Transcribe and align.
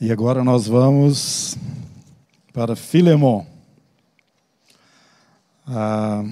E 0.00 0.12
agora 0.12 0.44
nós 0.44 0.68
vamos 0.68 1.58
para 2.52 2.76
Filemon. 2.76 3.44
A 5.66 6.22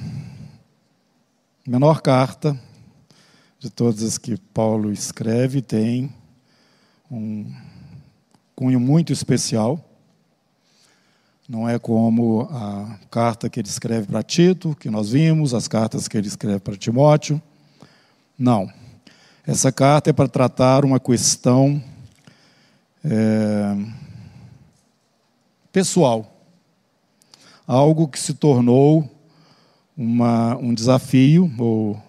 menor 1.66 2.00
carta 2.00 2.56
de 3.58 3.68
todas 3.68 4.04
as 4.04 4.18
que 4.18 4.36
Paulo 4.54 4.92
escreve 4.92 5.60
tem 5.60 6.14
um 7.10 7.52
cunho 8.54 8.78
muito 8.78 9.12
especial. 9.12 9.84
Não 11.48 11.68
é 11.68 11.76
como 11.76 12.42
a 12.42 13.00
carta 13.10 13.50
que 13.50 13.58
ele 13.58 13.68
escreve 13.68 14.06
para 14.06 14.22
Tito, 14.22 14.76
que 14.78 14.88
nós 14.88 15.10
vimos, 15.10 15.52
as 15.52 15.66
cartas 15.66 16.06
que 16.06 16.16
ele 16.16 16.28
escreve 16.28 16.60
para 16.60 16.76
Timóteo. 16.76 17.42
Não. 18.38 18.72
Essa 19.44 19.72
carta 19.72 20.10
é 20.10 20.12
para 20.12 20.28
tratar 20.28 20.84
uma 20.84 21.00
questão 21.00 21.82
é, 23.08 23.76
pessoal. 25.72 26.32
Algo 27.66 28.08
que 28.08 28.18
se 28.18 28.34
tornou 28.34 29.08
uma, 29.96 30.56
um 30.56 30.74
desafio 30.74 31.52
ou 31.58 32.00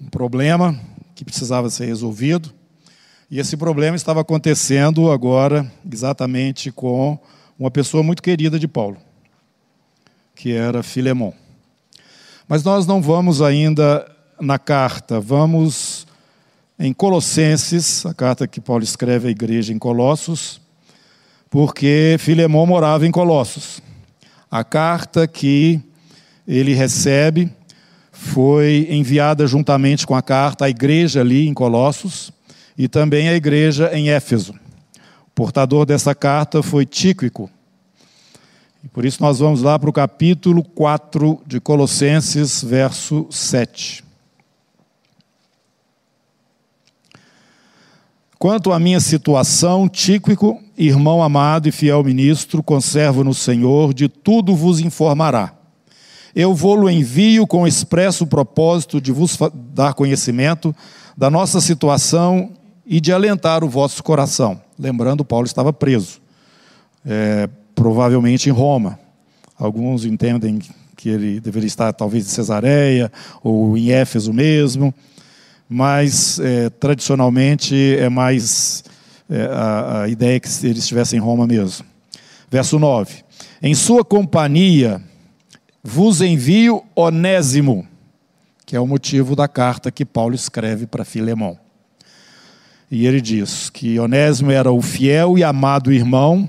um 0.00 0.06
problema 0.10 0.78
que 1.14 1.24
precisava 1.24 1.70
ser 1.70 1.86
resolvido. 1.86 2.52
E 3.30 3.38
esse 3.38 3.56
problema 3.56 3.96
estava 3.96 4.20
acontecendo 4.20 5.10
agora 5.10 5.70
exatamente 5.90 6.70
com 6.70 7.18
uma 7.58 7.70
pessoa 7.70 8.02
muito 8.02 8.22
querida 8.22 8.58
de 8.58 8.68
Paulo, 8.68 8.96
que 10.34 10.52
era 10.52 10.82
Filemão. 10.82 11.32
Mas 12.46 12.62
nós 12.62 12.86
não 12.86 13.00
vamos 13.00 13.40
ainda 13.40 14.08
na 14.40 14.58
carta, 14.58 15.20
vamos 15.20 16.06
em 16.78 16.92
Colossenses, 16.92 18.04
a 18.04 18.12
carta 18.12 18.48
que 18.48 18.60
Paulo 18.60 18.82
escreve 18.82 19.28
à 19.28 19.30
igreja 19.30 19.72
em 19.72 19.78
Colossos, 19.78 20.60
porque 21.48 22.16
Filemão 22.18 22.66
morava 22.66 23.06
em 23.06 23.12
Colossos. 23.12 23.80
A 24.50 24.64
carta 24.64 25.26
que 25.26 25.80
ele 26.46 26.74
recebe 26.74 27.50
foi 28.10 28.88
enviada 28.90 29.46
juntamente 29.46 30.06
com 30.06 30.14
a 30.14 30.22
carta 30.22 30.64
à 30.64 30.70
igreja 30.70 31.20
ali 31.20 31.48
em 31.48 31.54
Colossos 31.54 32.32
e 32.76 32.88
também 32.88 33.28
à 33.28 33.34
igreja 33.34 33.90
em 33.92 34.10
Éfeso. 34.10 34.52
O 35.28 35.30
portador 35.34 35.86
dessa 35.86 36.14
carta 36.14 36.62
foi 36.62 36.84
Tíquico. 36.84 37.48
E 38.82 38.88
por 38.88 39.04
isso 39.04 39.22
nós 39.22 39.38
vamos 39.38 39.62
lá 39.62 39.78
para 39.78 39.90
o 39.90 39.92
capítulo 39.92 40.62
4 40.62 41.40
de 41.46 41.60
Colossenses, 41.60 42.62
verso 42.62 43.26
7. 43.30 44.03
Quanto 48.44 48.72
à 48.72 48.78
minha 48.78 49.00
situação, 49.00 49.88
Tíquico, 49.88 50.60
irmão 50.76 51.22
amado 51.22 51.66
e 51.66 51.72
fiel 51.72 52.04
ministro, 52.04 52.62
conservo 52.62 53.24
no 53.24 53.32
Senhor, 53.32 53.94
de 53.94 54.06
tudo 54.06 54.54
vos 54.54 54.80
informará. 54.80 55.54
Eu 56.36 56.54
vou-lo 56.54 56.90
envio 56.90 57.46
com 57.46 57.66
expresso 57.66 58.26
propósito 58.26 59.00
de 59.00 59.10
vos 59.12 59.38
dar 59.72 59.94
conhecimento 59.94 60.76
da 61.16 61.30
nossa 61.30 61.58
situação 61.58 62.50
e 62.84 63.00
de 63.00 63.14
alentar 63.14 63.64
o 63.64 63.68
vosso 63.70 64.04
coração. 64.04 64.60
Lembrando, 64.78 65.24
Paulo 65.24 65.46
estava 65.46 65.72
preso, 65.72 66.20
é, 67.02 67.48
provavelmente 67.74 68.50
em 68.50 68.52
Roma. 68.52 68.98
Alguns 69.58 70.04
entendem 70.04 70.58
que 70.98 71.08
ele 71.08 71.40
deveria 71.40 71.66
estar 71.66 71.94
talvez 71.94 72.26
em 72.26 72.30
Cesareia 72.30 73.10
ou 73.42 73.74
em 73.74 73.90
Éfeso 73.90 74.34
mesmo 74.34 74.92
mas 75.74 76.38
é, 76.38 76.70
tradicionalmente 76.70 77.74
é 77.98 78.08
mais 78.08 78.84
é, 79.28 79.42
a, 79.46 80.02
a, 80.02 80.08
ideia 80.08 80.38
que 80.38 80.48
ele 80.62 80.78
estivesse 80.78 81.16
em 81.16 81.18
Roma 81.18 81.48
mesmo. 81.48 81.84
Verso 82.48 82.78
9: 82.78 83.24
Em 83.60 83.74
sua 83.74 84.04
companhia 84.04 85.02
vos 85.82 86.20
envio 86.20 86.84
Onésimo, 86.94 87.84
que 88.64 88.76
é 88.76 88.80
o 88.80 88.86
motivo 88.86 89.34
da 89.34 89.48
carta 89.48 89.90
que 89.90 90.04
Paulo 90.04 90.36
escreve 90.36 90.86
para 90.86 91.04
Filemão. 91.04 91.58
E 92.88 93.04
ele 93.04 93.20
diz 93.20 93.68
que 93.68 93.98
Onésimo 93.98 94.52
era 94.52 94.70
o 94.70 94.80
fiel 94.80 95.36
e 95.36 95.42
amado 95.42 95.92
irmão, 95.92 96.48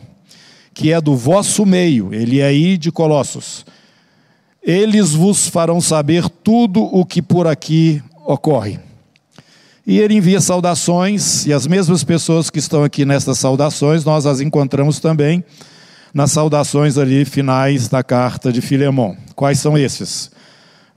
que 0.72 0.92
é 0.92 1.02
do 1.02 1.16
vosso 1.16 1.66
meio, 1.66 2.14
ele 2.14 2.42
é 2.42 2.46
aí 2.46 2.78
de 2.78 2.92
Colossos. 2.92 3.66
Eles 4.62 5.14
vos 5.14 5.48
farão 5.48 5.82
saber 5.82 6.30
tudo 6.30 6.84
o 6.84 7.04
que 7.04 7.24
por 7.24 7.48
aqui 7.48 8.04
ocorre. 8.24 8.85
E 9.88 10.00
ele 10.00 10.16
envia 10.16 10.42
saudações, 10.42 11.46
e 11.46 11.54
as 11.54 11.68
mesmas 11.68 12.04
pessoas 12.04 12.50
que 12.50 12.58
estão 12.58 12.84
aqui 12.84 13.06
nessas 13.06 13.38
saudações, 13.38 14.04
nós 14.04 14.26
as 14.26 14.42
encontramos 14.42 15.00
também 15.00 15.44
nas 16.12 16.32
saudações 16.32 16.98
ali 16.98 17.24
finais 17.24 17.88
da 17.88 18.02
carta 18.02 18.52
de 18.52 18.62
Filemão. 18.62 19.16
Quais 19.36 19.60
são 19.60 19.78
esses? 19.78 20.32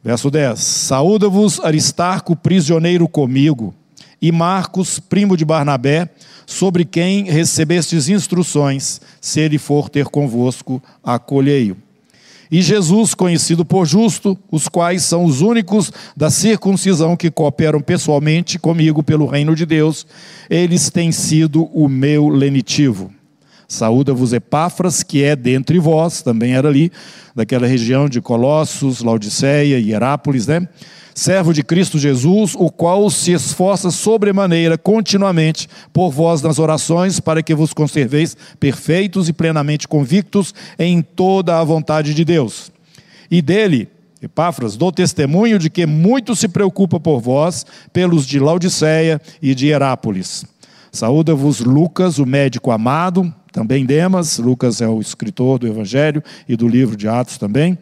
Verso 0.03 0.31
10: 0.31 0.59
Saúda-vos 0.59 1.60
Aristarco, 1.60 2.34
prisioneiro 2.34 3.06
comigo, 3.06 3.75
e 4.22 4.32
Marcos, 4.32 4.98
primo 4.98 5.37
de 5.37 5.44
Barnabé, 5.44 6.09
sobre 6.47 6.84
quem 6.87 7.25
recebestes 7.25 8.09
instruções, 8.09 9.03
se 9.21 9.38
ele 9.38 9.59
for 9.59 9.91
ter 9.91 10.06
convosco, 10.06 10.82
acolhei-o 11.04 11.88
e 12.50 12.62
Jesus, 12.62 13.14
conhecido 13.14 13.64
por 13.64 13.86
justo, 13.86 14.38
os 14.50 14.69
quais 14.69 15.03
são 15.03 15.25
os 15.25 15.41
únicos 15.41 15.92
da 16.16 16.31
circuncisão 16.31 17.16
que 17.16 17.31
cooperam 17.31 17.81
pessoalmente 17.81 18.59
comigo 18.59 19.03
pelo 19.03 19.26
reino 19.26 19.54
de 19.54 19.66
Deus, 19.66 20.06
eles 20.48 20.91
têm 20.91 21.12
sido 21.12 21.64
o 21.75 21.88
meu 21.88 22.28
lenitivo. 22.28 23.12
Saúda-vos 23.66 24.32
Epáfras, 24.32 25.03
que 25.03 25.22
é 25.22 25.36
dentre 25.36 25.78
vós, 25.78 26.22
também 26.22 26.54
era 26.54 26.69
ali, 26.69 26.91
daquela 27.36 27.66
região 27.66 28.09
de 28.09 28.19
Colossos, 28.19 29.03
Laodiceia 29.03 29.78
e 29.78 29.92
Herápolis, 29.92 30.47
né? 30.47 30.66
Servo 31.19 31.53
de 31.53 31.65
Cristo 31.65 31.99
Jesus, 31.99 32.55
o 32.55 32.71
qual 32.71 33.11
se 33.11 33.33
esforça 33.33 33.91
sobremaneira 33.91 34.79
continuamente 34.79 35.69
por 35.93 36.11
vós 36.11 36.41
nas 36.41 36.61
orações, 36.61 37.19
para 37.19 37.43
que 37.43 37.56
vos 37.56 37.73
conserveis 37.73 38.37
perfeitos 38.61 39.28
e 39.28 39.33
plenamente 39.33 39.89
convictos 39.89 40.55
em 40.78 41.03
toda 41.03 41.59
a 41.59 41.65
vontade 41.65 42.15
de 42.15 42.25
Deus. 42.25 42.71
E 43.28 43.43
dele, 43.43 43.89
Epáfras, 44.23 44.77
dou 44.77 44.93
testemunho 44.93 45.59
de 45.59 45.69
que 45.69 45.87
muito 45.87 46.37
se 46.37 46.47
preocupa 46.47 47.01
por 47.01 47.21
vós, 47.21 47.67
pelos 47.93 48.25
de 48.25 48.39
Laodiceia 48.39 49.21
e 49.43 49.57
de 49.57 49.67
Herápolis. 49.67 50.45
Saúda-vos 50.93 51.59
Lucas, 51.61 52.21
o 52.21 52.27
médico 52.27 52.71
amado, 52.71 53.34
também 53.53 53.84
Demas, 53.84 54.39
Lucas 54.39 54.81
é 54.81 54.89
o 54.89 55.01
escritor 55.01 55.59
do 55.59 55.67
Evangelho 55.67 56.23
e 56.49 56.57
do 56.57 56.69
livro 56.69 56.97
de 56.97 57.09
Atos 57.09 57.39
também. 57.39 57.77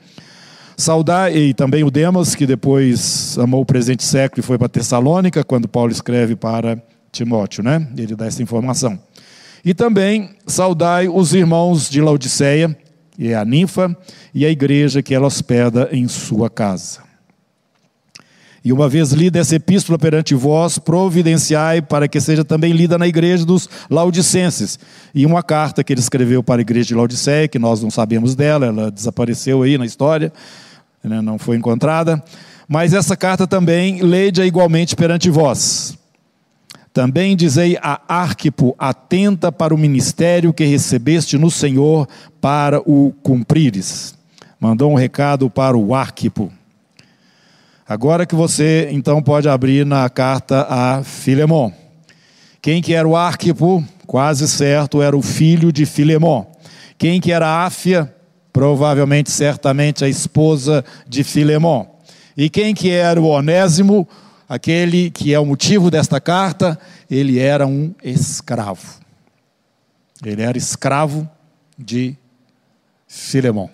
Saudar, 0.78 1.34
e 1.34 1.54
também 1.54 1.82
o 1.84 1.90
Demas, 1.90 2.34
que 2.34 2.46
depois 2.46 3.38
amou 3.38 3.62
o 3.62 3.66
presente 3.66 4.04
século 4.04 4.40
e 4.40 4.42
foi 4.42 4.58
para 4.58 4.68
Tessalônica, 4.68 5.42
quando 5.42 5.66
Paulo 5.66 5.90
escreve 5.90 6.36
para 6.36 6.80
Timóteo, 7.10 7.64
né? 7.64 7.88
Ele 7.96 8.14
dá 8.14 8.26
essa 8.26 8.42
informação. 8.42 8.98
E 9.64 9.72
também 9.72 10.30
saudai 10.46 11.08
os 11.08 11.32
irmãos 11.32 11.88
de 11.88 12.02
Laodiceia, 12.02 12.76
e 13.18 13.32
a 13.32 13.42
ninfa, 13.42 13.96
e 14.34 14.44
a 14.44 14.50
igreja 14.50 15.02
que 15.02 15.14
ela 15.14 15.26
hospeda 15.26 15.88
em 15.92 16.06
sua 16.08 16.50
casa. 16.50 17.00
E 18.62 18.72
uma 18.72 18.88
vez 18.88 19.12
lida 19.12 19.38
essa 19.38 19.54
epístola 19.54 19.98
perante 19.98 20.34
vós, 20.34 20.76
providenciai 20.76 21.80
para 21.80 22.06
que 22.06 22.20
seja 22.20 22.44
também 22.44 22.72
lida 22.72 22.98
na 22.98 23.06
igreja 23.06 23.46
dos 23.46 23.66
Laodicenses. 23.88 24.78
E 25.14 25.24
uma 25.24 25.42
carta 25.42 25.82
que 25.82 25.92
ele 25.92 26.00
escreveu 26.00 26.42
para 26.42 26.60
a 26.60 26.62
igreja 26.62 26.88
de 26.88 26.94
Laodiceia, 26.94 27.48
que 27.48 27.58
nós 27.58 27.80
não 27.80 27.90
sabemos 27.90 28.34
dela, 28.34 28.66
ela 28.66 28.90
desapareceu 28.90 29.62
aí 29.62 29.78
na 29.78 29.86
história, 29.86 30.32
né, 31.08 31.20
não 31.20 31.38
foi 31.38 31.56
encontrada. 31.56 32.22
Mas 32.68 32.92
essa 32.92 33.16
carta 33.16 33.46
também 33.46 34.02
leia 34.02 34.44
igualmente 34.44 34.96
perante 34.96 35.30
vós. 35.30 35.96
Também 36.92 37.36
dizei 37.36 37.78
a 37.82 38.00
Arquipo, 38.08 38.74
atenta 38.78 39.52
para 39.52 39.74
o 39.74 39.78
ministério 39.78 40.52
que 40.52 40.64
recebeste 40.64 41.36
no 41.36 41.50
Senhor 41.50 42.08
para 42.40 42.80
o 42.80 43.12
cumprires. 43.22 44.14
Mandou 44.58 44.90
um 44.90 44.94
recado 44.94 45.50
para 45.50 45.76
o 45.76 45.94
Arquipo. 45.94 46.50
Agora 47.86 48.26
que 48.26 48.34
você 48.34 48.88
então 48.90 49.22
pode 49.22 49.48
abrir 49.48 49.84
na 49.84 50.08
carta 50.08 50.66
a 50.68 51.04
Filemon. 51.04 51.70
Quem 52.62 52.82
que 52.82 52.94
era 52.94 53.06
o 53.06 53.14
Arquipo? 53.14 53.84
Quase 54.06 54.48
certo, 54.48 55.02
era 55.02 55.16
o 55.16 55.22
filho 55.22 55.70
de 55.70 55.86
Filemon. 55.86 56.46
Quem 56.98 57.20
que 57.20 57.30
era 57.30 57.64
Áfia? 57.64 58.12
Provavelmente, 58.56 59.30
certamente, 59.30 60.02
a 60.02 60.08
esposa 60.08 60.82
de 61.06 61.22
Filemon. 61.22 61.84
E 62.34 62.48
quem 62.48 62.74
que 62.74 62.90
era 62.90 63.20
o 63.20 63.26
Onésimo? 63.26 64.08
Aquele 64.48 65.10
que 65.10 65.34
é 65.34 65.38
o 65.38 65.44
motivo 65.44 65.90
desta 65.90 66.18
carta, 66.22 66.80
ele 67.10 67.38
era 67.38 67.66
um 67.66 67.94
escravo. 68.02 68.98
Ele 70.24 70.40
era 70.40 70.56
escravo 70.56 71.28
de 71.78 72.16
Filemon. 73.06 73.68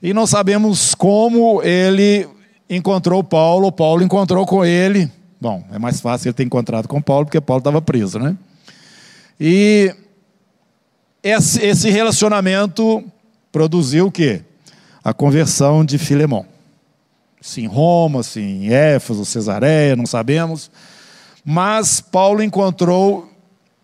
E 0.00 0.14
não 0.14 0.28
sabemos 0.28 0.94
como 0.94 1.60
ele 1.64 2.28
encontrou 2.68 3.24
Paulo, 3.24 3.72
Paulo 3.72 4.04
encontrou 4.04 4.46
com 4.46 4.64
ele. 4.64 5.10
Bom, 5.40 5.64
é 5.72 5.78
mais 5.78 6.00
fácil 6.00 6.28
ele 6.28 6.34
ter 6.34 6.44
encontrado 6.44 6.86
com 6.86 7.02
Paulo, 7.02 7.26
porque 7.26 7.40
Paulo 7.40 7.58
estava 7.58 7.82
preso, 7.82 8.20
né? 8.20 8.36
E 9.40 9.92
esse 11.20 11.90
relacionamento 11.90 13.04
produziu 13.52 14.06
o 14.06 14.12
quê? 14.12 14.42
A 15.02 15.12
conversão 15.12 15.84
de 15.84 15.98
Filemão. 15.98 16.46
Se 17.40 17.62
em 17.62 17.66
Roma, 17.66 18.22
se 18.22 18.40
em 18.40 18.72
Éfeso, 18.72 19.24
Cesareia, 19.24 19.96
não 19.96 20.06
sabemos. 20.06 20.70
Mas 21.44 22.00
Paulo 22.00 22.42
encontrou 22.42 23.30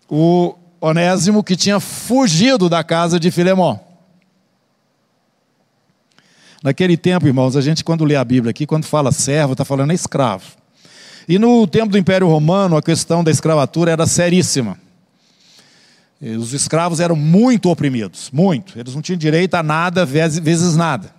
o 0.09 0.55
Onésimo 0.81 1.43
que 1.43 1.57
tinha 1.57 1.81
fugido 1.81 2.69
da 2.69 2.85
casa 2.85 3.19
de 3.19 3.31
Filemão. 3.31 3.81
Naquele 6.63 6.97
tempo, 6.97 7.27
irmãos, 7.27 7.57
a 7.57 7.61
gente 7.61 7.85
quando 7.85 8.05
lê 8.05 8.17
a 8.17 8.25
Bíblia 8.25 8.51
aqui, 8.51 8.67
quando 8.67 8.85
fala 8.85 9.13
servo, 9.13 9.53
está 9.53 9.65
falando 9.65 9.93
escravo. 9.93 10.45
E 11.29 11.39
no 11.39 11.67
tempo 11.67 11.93
do 11.93 11.99
Império 11.99 12.29
Romano, 12.29 12.77
a 12.77 12.83
questão 12.83 13.25
da 13.25 13.31
escravatura 13.31 13.91
era 13.91 14.07
seríssima. 14.07 14.79
Os 16.21 16.55
escravos 16.55 16.99
eram 16.99 17.15
muito 17.15 17.71
oprimidos, 17.71 18.31
muito. 18.33 18.79
Eles 18.79 18.95
não 18.95 19.03
tinham 19.03 19.19
direito 19.19 19.55
a 19.55 19.63
nada, 19.63 20.05
vezes 20.05 20.75
nada. 20.75 21.15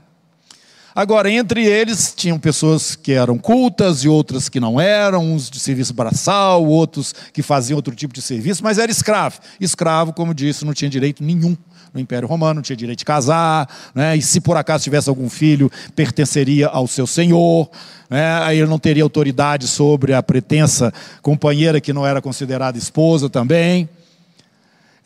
Agora, 0.97 1.29
entre 1.29 1.63
eles, 1.63 2.11
tinham 2.17 2.39
pessoas 2.39 2.95
que 2.95 3.11
eram 3.11 3.37
cultas 3.37 4.03
e 4.03 4.09
outras 4.09 4.49
que 4.49 4.59
não 4.59 4.81
eram, 4.81 5.31
uns 5.31 5.47
de 5.47 5.59
serviço 5.59 5.93
braçal, 5.93 6.65
outros 6.65 7.13
que 7.31 7.43
faziam 7.43 7.75
outro 7.75 7.93
tipo 7.93 8.11
de 8.15 8.21
serviço, 8.23 8.63
mas 8.63 8.79
era 8.79 8.91
escravo. 8.91 9.39
Escravo, 9.61 10.11
como 10.11 10.33
disse, 10.33 10.65
não 10.65 10.73
tinha 10.73 10.89
direito 10.89 11.23
nenhum 11.23 11.55
no 11.93 11.99
Império 11.99 12.27
Romano, 12.27 12.55
não 12.55 12.61
tinha 12.63 12.75
direito 12.75 12.97
de 12.97 13.05
casar, 13.05 13.69
né? 13.93 14.17
e 14.17 14.23
se 14.23 14.41
por 14.41 14.57
acaso 14.57 14.83
tivesse 14.83 15.07
algum 15.07 15.29
filho, 15.29 15.71
pertenceria 15.95 16.67
ao 16.67 16.87
seu 16.87 17.05
senhor, 17.05 17.69
né? 18.09 18.39
aí 18.41 18.57
ele 18.57 18.67
não 18.67 18.79
teria 18.79 19.03
autoridade 19.03 19.67
sobre 19.67 20.15
a 20.15 20.23
pretensa 20.23 20.91
companheira 21.21 21.79
que 21.79 21.93
não 21.93 22.07
era 22.07 22.23
considerada 22.23 22.75
esposa 22.75 23.29
também. 23.29 23.87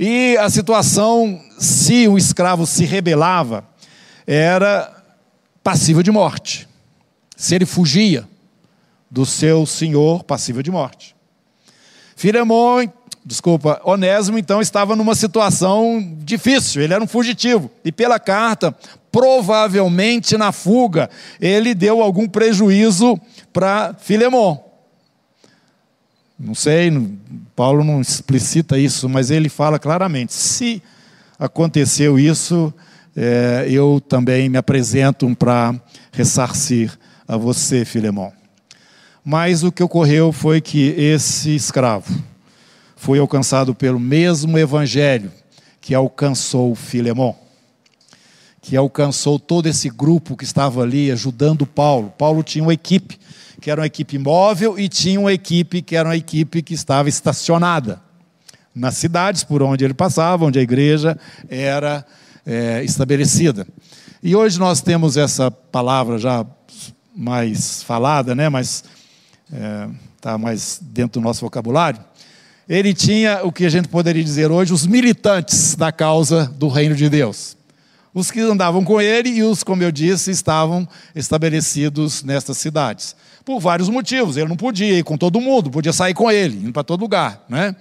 E 0.03 0.36
a 0.38 0.50
situação, 0.50 1.39
se 1.59 2.07
o 2.07 2.18
escravo 2.18 2.65
se 2.65 2.86
rebelava, 2.86 3.63
era 4.25 4.92
passível 5.63 6.01
de 6.01 6.09
morte. 6.09 6.68
Se 7.38 7.53
ele 7.53 7.68
fugia 7.68 8.27
do 9.12 9.27
seu 9.27 9.63
senhor, 9.63 10.24
passível 10.24 10.63
de 10.63 10.71
morte. 10.71 11.15
Filemon, 12.15 12.88
desculpa, 13.24 13.80
Onésimo 13.83 14.39
então 14.39 14.59
estava 14.59 14.95
numa 14.95 15.13
situação 15.13 16.18
difícil, 16.24 16.81
ele 16.81 16.95
era 16.95 17.04
um 17.04 17.07
fugitivo. 17.07 17.69
E 17.86 17.92
pela 17.92 18.19
carta, 18.19 18.75
provavelmente 19.12 20.36
na 20.36 20.51
fuga, 20.51 21.12
ele 21.39 21.75
deu 21.75 22.01
algum 22.01 22.27
prejuízo 22.27 23.21
para 23.54 23.94
Filemon. 24.00 24.57
Não 26.39 26.56
sei, 26.56 26.89
Paulo 27.56 27.83
não 27.83 28.01
explicita 28.01 28.77
isso, 28.77 29.07
mas 29.09 29.31
ele 29.31 29.50
fala 29.50 29.77
claramente: 29.77 30.33
se 30.33 30.81
aconteceu 31.38 32.19
isso, 32.19 32.74
é, 33.15 33.65
eu 33.69 34.01
também 34.07 34.50
me 34.50 34.57
apresento 34.57 35.33
para 35.36 35.75
ressarcir 36.12 36.98
a 37.27 37.38
você, 37.38 37.86
Filemão. 37.86 38.31
Mas 39.24 39.63
o 39.63 39.71
que 39.71 39.83
ocorreu 39.83 40.31
foi 40.31 40.59
que 40.59 40.89
esse 40.98 41.56
escravo 41.56 42.12
foi 42.95 43.19
alcançado 43.19 43.74
pelo 43.75 44.00
mesmo 44.00 44.57
evangelho 44.57 45.31
que 45.80 45.94
alcançou 45.94 46.75
Filemão, 46.75 47.36
que 48.62 48.77
alcançou 48.77 49.39
todo 49.39 49.68
esse 49.68 49.89
grupo 49.89 50.38
que 50.38 50.44
estava 50.44 50.81
ali 50.81 51.12
ajudando 51.12 51.65
Paulo. 51.65 52.13
Paulo 52.18 52.44
tinha 52.44 52.63
uma 52.63 52.74
equipe 52.74 53.19
que 53.62 53.69
era 53.69 53.81
uma 53.81 53.88
equipe 53.88 54.18
móvel, 54.18 54.78
e 54.78 54.90
tinha 54.90 55.19
uma 55.19 55.31
equipe 55.31 55.84
que 55.84 55.96
era 55.96 56.10
uma 56.10 56.18
equipe 56.18 56.63
que 56.63 56.74
estava 56.74 57.08
estacionada 57.08 58.02
nas 58.74 58.98
cidades 58.98 59.44
por 59.44 59.62
onde 59.62 59.86
ele 59.86 59.94
passava, 59.94 60.46
onde 60.46 60.58
a 60.58 60.62
igreja 60.63 61.16
era 61.48 62.04
é, 62.44 62.84
estabelecida. 62.84 63.68
E 64.24 64.36
hoje 64.36 64.60
nós 64.60 64.81
temos 64.81 65.16
essa 65.16 65.52
palavra 65.52 66.18
já 66.18 66.44
mais 67.16 67.84
falada, 67.84 68.34
né? 68.34 68.50
mas 68.50 68.84
está 70.18 70.31
é, 70.31 70.38
mais 70.38 70.80
dentro 70.81 71.22
do 71.22 71.24
nosso 71.24 71.42
vocabulário. 71.42 72.00
Ele 72.68 72.96
tinha 72.96 73.42
o 73.44 73.52
que 73.52 73.66
a 73.66 73.69
gente 73.69 73.88
poderia 73.88 74.24
dizer 74.24 74.50
hoje, 74.50 74.74
os 74.74 74.88
militantes 74.88 75.75
da 75.75 75.92
causa 75.92 76.46
do 76.46 76.68
reino 76.68 76.96
de 76.96 77.10
Deus 77.10 77.57
os 78.14 78.30
que 78.30 78.42
andavam 78.42 78.84
com 78.84 79.00
ele 79.00 79.30
e 79.30 79.44
os, 79.44 79.64
como 79.64 79.84
eu 79.84 79.92
disse, 79.92 80.31
estavam 80.31 80.88
estabelecidos 81.16 82.24
nestas 82.24 82.57
cidades. 82.57 83.16
Por 83.44 83.60
vários 83.60 83.90
motivos. 83.90 84.38
Ele 84.38 84.50
não 84.50 84.58
podia 84.58 85.00
ir 85.00 85.04
com 85.04 85.18
todo 85.18 85.42
mundo, 85.42 85.72
podia 85.72 85.94
sair 85.94 86.14
com 86.14 86.32
ele, 86.32 86.58
indo 86.58 86.74
para 86.74 86.84
todo 86.84 87.02
lugar. 87.02 87.44
Né? 87.50 87.76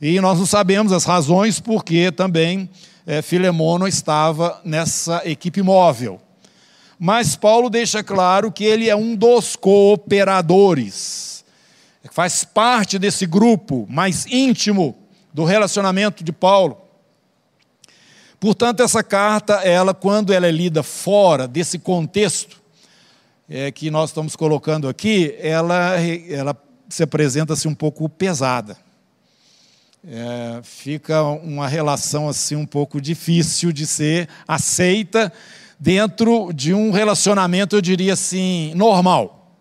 E 0.00 0.20
nós 0.20 0.38
não 0.38 0.46
sabemos 0.46 0.92
as 0.92 1.04
razões 1.04 1.60
porque 1.60 2.10
também 2.12 2.70
é, 3.06 3.20
Filemono 3.22 3.88
estava 3.88 4.60
nessa 4.64 5.22
equipe 5.24 5.62
móvel. 5.62 6.20
Mas 6.98 7.34
Paulo 7.34 7.70
deixa 7.70 8.02
claro 8.02 8.52
que 8.52 8.62
ele 8.62 8.88
é 8.88 8.94
um 8.94 9.16
dos 9.16 9.56
cooperadores, 9.56 11.44
faz 12.12 12.44
parte 12.44 12.98
desse 12.98 13.24
grupo 13.24 13.86
mais 13.88 14.26
íntimo 14.26 14.96
do 15.32 15.44
relacionamento 15.44 16.22
de 16.22 16.32
Paulo. 16.32 16.76
Portanto, 18.38 18.82
essa 18.82 19.02
carta, 19.02 19.54
ela, 19.56 19.94
quando 19.94 20.32
ela 20.32 20.46
é 20.46 20.50
lida 20.50 20.82
fora 20.82 21.46
desse 21.46 21.78
contexto 21.78 22.59
é, 23.50 23.72
que 23.72 23.90
nós 23.90 24.10
estamos 24.10 24.36
colocando 24.36 24.88
aqui, 24.88 25.34
ela, 25.40 25.96
ela 26.28 26.56
se 26.88 27.02
apresenta-se 27.02 27.66
um 27.66 27.74
pouco 27.74 28.08
pesada. 28.08 28.76
É, 30.06 30.60
fica 30.62 31.20
uma 31.24 31.66
relação 31.66 32.28
assim 32.28 32.54
um 32.54 32.64
pouco 32.64 33.00
difícil 33.00 33.72
de 33.72 33.86
ser 33.86 34.28
aceita 34.46 35.32
dentro 35.78 36.52
de 36.54 36.72
um 36.72 36.92
relacionamento, 36.92 37.74
eu 37.74 37.80
diria 37.80 38.12
assim, 38.12 38.72
normal. 38.76 39.52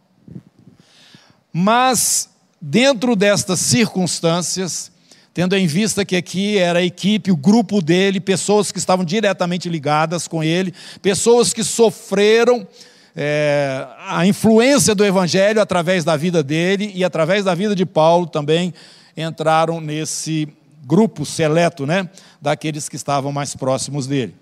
Mas, 1.51 2.29
dentro 2.61 3.15
destas 3.15 3.59
circunstâncias, 3.59 4.91
tendo 5.33 5.57
em 5.57 5.65
vista 5.65 6.05
que 6.05 6.15
aqui 6.15 6.57
era 6.57 6.79
a 6.79 6.83
equipe, 6.83 7.31
o 7.31 7.37
grupo 7.37 7.81
dele, 7.81 8.19
pessoas 8.19 8.71
que 8.71 8.77
estavam 8.77 9.03
diretamente 9.03 9.67
ligadas 9.67 10.27
com 10.27 10.43
ele, 10.43 10.73
pessoas 11.01 11.53
que 11.53 11.63
sofreram 11.63 12.67
é, 13.15 13.85
a 14.07 14.25
influência 14.25 14.93
do 14.93 15.05
Evangelho 15.05 15.61
através 15.61 16.03
da 16.03 16.15
vida 16.15 16.43
dele 16.43 16.91
e 16.95 17.03
através 17.03 17.45
da 17.45 17.55
vida 17.55 17.75
de 17.75 17.85
Paulo 17.85 18.27
também 18.27 18.73
entraram 19.15 19.81
nesse 19.81 20.47
grupo 20.85 21.25
seleto, 21.25 21.85
né, 21.85 22.09
daqueles 22.41 22.87
que 22.87 22.95
estavam 22.95 23.31
mais 23.31 23.55
próximos 23.55 24.07
dele. 24.07 24.35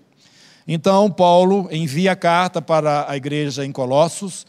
Então, 0.66 1.10
Paulo 1.10 1.68
envia 1.70 2.14
carta 2.14 2.60
para 2.60 3.06
a 3.08 3.16
igreja 3.16 3.64
em 3.64 3.72
Colossos, 3.72 4.46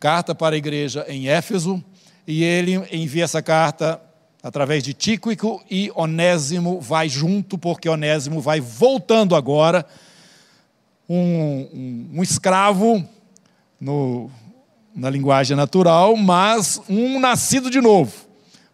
carta 0.00 0.34
para 0.34 0.54
a 0.54 0.58
igreja 0.58 1.04
em 1.08 1.28
Éfeso, 1.28 1.82
e 2.26 2.42
ele 2.42 2.82
envia 2.90 3.24
essa 3.24 3.42
carta 3.42 4.00
através 4.42 4.82
de 4.82 4.94
Tíquico 4.94 5.62
e 5.70 5.90
Onésimo 5.94 6.80
vai 6.80 7.08
junto, 7.08 7.58
porque 7.58 7.88
Onésimo 7.88 8.40
vai 8.40 8.60
voltando 8.60 9.34
agora, 9.34 9.84
um, 11.08 11.16
um, 11.16 12.10
um 12.14 12.22
escravo 12.22 13.06
no, 13.80 14.30
na 14.94 15.08
linguagem 15.08 15.56
natural, 15.56 16.16
mas 16.16 16.80
um 16.88 17.20
nascido 17.20 17.70
de 17.70 17.80
novo, 17.80 18.12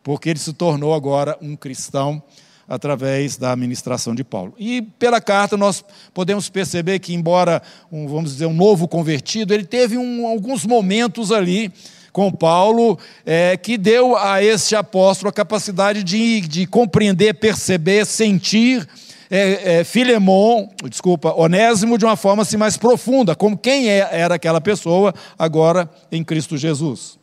porque 0.02 0.30
ele 0.30 0.38
se 0.38 0.52
tornou 0.52 0.94
agora 0.94 1.36
um 1.40 1.54
cristão 1.56 2.22
através 2.68 3.36
da 3.36 3.52
administração 3.52 4.14
de 4.14 4.24
Paulo. 4.24 4.54
E 4.58 4.82
pela 4.82 5.20
carta 5.20 5.56
nós 5.56 5.84
podemos 6.12 6.48
perceber 6.48 6.98
que, 6.98 7.14
embora, 7.14 7.62
um, 7.92 8.08
vamos 8.08 8.32
dizer, 8.32 8.46
um 8.46 8.54
novo 8.54 8.88
convertido, 8.88 9.52
ele 9.52 9.64
teve 9.64 9.98
um, 9.98 10.26
alguns 10.26 10.64
momentos 10.64 11.30
ali 11.30 11.72
com 12.12 12.30
Paulo, 12.30 12.96
é, 13.26 13.56
que 13.56 13.76
deu 13.76 14.16
a 14.16 14.40
este 14.40 14.76
apóstolo 14.76 15.28
a 15.28 15.32
capacidade 15.32 16.04
de, 16.04 16.42
de 16.42 16.64
compreender, 16.64 17.34
perceber, 17.34 18.06
sentir 18.06 18.88
é, 19.30 19.78
é, 19.80 19.84
Filemon, 19.84 20.68
desculpa, 20.88 21.34
Onésimo 21.34 21.98
de 21.98 22.04
uma 22.04 22.16
forma 22.16 22.42
assim 22.42 22.56
mais 22.56 22.76
profunda, 22.76 23.34
como 23.34 23.56
quem 23.56 23.88
é, 23.88 24.08
era 24.12 24.34
aquela 24.34 24.60
pessoa 24.60 25.14
agora 25.38 25.90
em 26.10 26.22
Cristo 26.22 26.56
Jesus. 26.56 27.18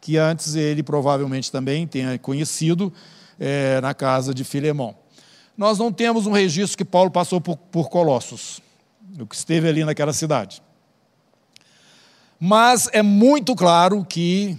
Que 0.00 0.16
antes 0.16 0.54
ele 0.54 0.82
provavelmente 0.82 1.50
também 1.50 1.86
tenha 1.86 2.18
conhecido 2.18 2.92
é, 3.38 3.80
na 3.80 3.94
casa 3.94 4.34
de 4.34 4.44
Filemon. 4.44 4.94
Nós 5.56 5.78
não 5.78 5.92
temos 5.92 6.26
um 6.26 6.32
registro 6.32 6.76
que 6.76 6.84
Paulo 6.84 7.10
passou 7.10 7.40
por, 7.40 7.56
por 7.56 7.88
Colossos, 7.88 8.60
o 9.18 9.26
que 9.26 9.34
esteve 9.34 9.68
ali 9.68 9.84
naquela 9.84 10.12
cidade. 10.12 10.62
Mas 12.38 12.88
é 12.92 13.02
muito 13.02 13.54
claro 13.54 14.04
que 14.04 14.58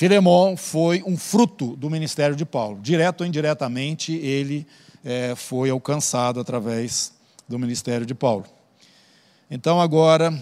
Filemão 0.00 0.56
foi 0.56 1.02
um 1.06 1.14
fruto 1.14 1.76
do 1.76 1.90
ministério 1.90 2.34
de 2.34 2.46
Paulo. 2.46 2.80
Direto 2.80 3.20
ou 3.20 3.26
indiretamente, 3.26 4.14
ele 4.14 4.66
é, 5.04 5.34
foi 5.36 5.68
alcançado 5.68 6.40
através 6.40 7.12
do 7.46 7.58
ministério 7.58 8.06
de 8.06 8.14
Paulo. 8.14 8.46
Então, 9.50 9.78
agora, 9.78 10.32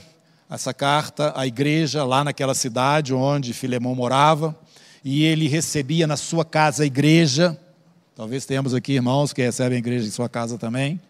essa 0.48 0.72
carta 0.72 1.32
à 1.34 1.44
igreja 1.44 2.04
lá 2.04 2.22
naquela 2.22 2.54
cidade 2.54 3.12
onde 3.12 3.52
Filemão 3.52 3.96
morava, 3.96 4.56
e 5.04 5.24
ele 5.24 5.48
recebia 5.48 6.06
na 6.06 6.16
sua 6.16 6.44
casa 6.44 6.84
a 6.84 6.86
igreja, 6.86 7.58
Talvez 8.14 8.46
tenhamos 8.46 8.74
aqui 8.74 8.92
irmãos 8.92 9.32
que 9.32 9.42
recebem 9.42 9.74
a 9.74 9.78
igreja 9.80 10.06
em 10.06 10.10
sua 10.12 10.28
casa 10.28 10.56
também. 10.56 11.00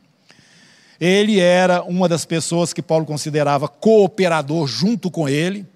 Ele 0.99 1.39
era 1.39 1.83
uma 1.83 2.09
das 2.09 2.25
pessoas 2.25 2.73
que 2.73 2.81
Paulo 2.81 3.05
considerava 3.05 3.69
cooperador 3.69 4.67
junto 4.67 5.11
com 5.11 5.29
ele. 5.29 5.67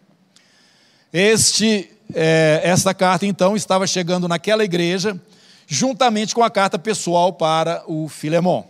Este, 1.13 1.92
é, 2.15 2.61
esta 2.65 2.93
carta, 2.95 3.27
então, 3.27 3.57
estava 3.57 3.87
chegando 3.87 4.29
naquela 4.29 4.65
igreja, 4.65 5.19
juntamente 5.67 6.35
com 6.35 6.43
a 6.43 6.51
carta 6.51 6.79
pessoal 6.79 7.33
para 7.33 7.83
o 7.87 8.09
Filemão. 8.09 8.67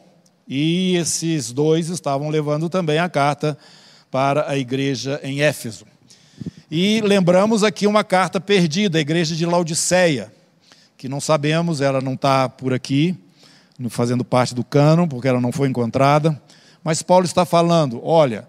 E 0.46 0.96
esses 0.96 1.52
dois 1.52 1.88
estavam 1.88 2.28
levando 2.28 2.68
também 2.68 2.98
a 2.98 3.08
carta 3.08 3.56
para 4.10 4.48
a 4.48 4.56
igreja 4.56 5.20
em 5.22 5.42
Éfeso. 5.42 5.86
E 6.70 7.00
lembramos 7.02 7.62
aqui 7.62 7.86
uma 7.86 8.04
carta 8.04 8.40
perdida, 8.40 8.98
a 8.98 9.00
igreja 9.00 9.34
de 9.34 9.44
Laodiceia, 9.44 10.32
que 10.96 11.08
não 11.08 11.20
sabemos, 11.20 11.80
ela 11.80 12.00
não 12.00 12.14
está 12.14 12.48
por 12.48 12.72
aqui, 12.72 13.16
fazendo 13.88 14.24
parte 14.24 14.54
do 14.54 14.64
cânon, 14.64 15.08
porque 15.08 15.28
ela 15.28 15.40
não 15.40 15.52
foi 15.52 15.68
encontrada. 15.68 16.40
Mas 16.82 17.02
Paulo 17.02 17.24
está 17.24 17.44
falando: 17.44 18.00
olha, 18.04 18.48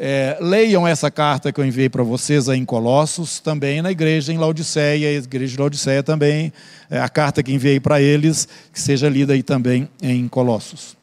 é, 0.00 0.38
leiam 0.40 0.88
essa 0.88 1.10
carta 1.10 1.52
que 1.52 1.60
eu 1.60 1.64
enviei 1.64 1.90
para 1.90 2.02
vocês 2.02 2.48
aí 2.48 2.58
em 2.58 2.64
Colossos, 2.64 3.38
também 3.38 3.82
na 3.82 3.90
igreja 3.90 4.32
em 4.32 4.38
Laodiceia, 4.38 5.10
a 5.10 5.12
igreja 5.12 5.52
de 5.52 5.60
Laodiceia 5.60 6.02
também, 6.02 6.50
é 6.88 6.98
a 6.98 7.08
carta 7.08 7.42
que 7.42 7.52
enviei 7.52 7.78
para 7.78 8.00
eles, 8.00 8.48
que 8.72 8.80
seja 8.80 9.08
lida 9.08 9.34
aí 9.34 9.42
também 9.42 9.86
em 10.02 10.26
Colossos. 10.26 10.96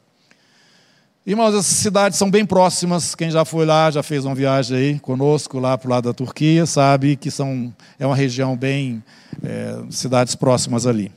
Irmãos, 1.26 1.54
essas 1.54 1.68
cidades 1.68 2.18
são 2.18 2.32
bem 2.32 2.46
próximas. 2.46 3.14
Quem 3.14 3.30
já 3.30 3.46
foi 3.46 3.66
lá, 3.66 3.92
já 3.92 4.02
fez 4.02 4.26
uma 4.26 4.34
viagem 4.34 4.78
aí 4.78 5.00
conosco, 5.00 5.60
lá 5.60 5.78
para 5.78 5.88
o 5.88 5.92
lado 5.92 6.06
da 6.06 6.14
Turquia, 6.14 6.66
sabe 6.66 7.18
que 7.18 7.30
são, 7.30 7.74
é 8.00 8.06
uma 8.06 8.16
região 8.16 8.56
bem. 8.58 9.04
É, 9.44 9.84
cidades 9.92 10.34
próximas 10.34 10.88
ali 10.88 11.12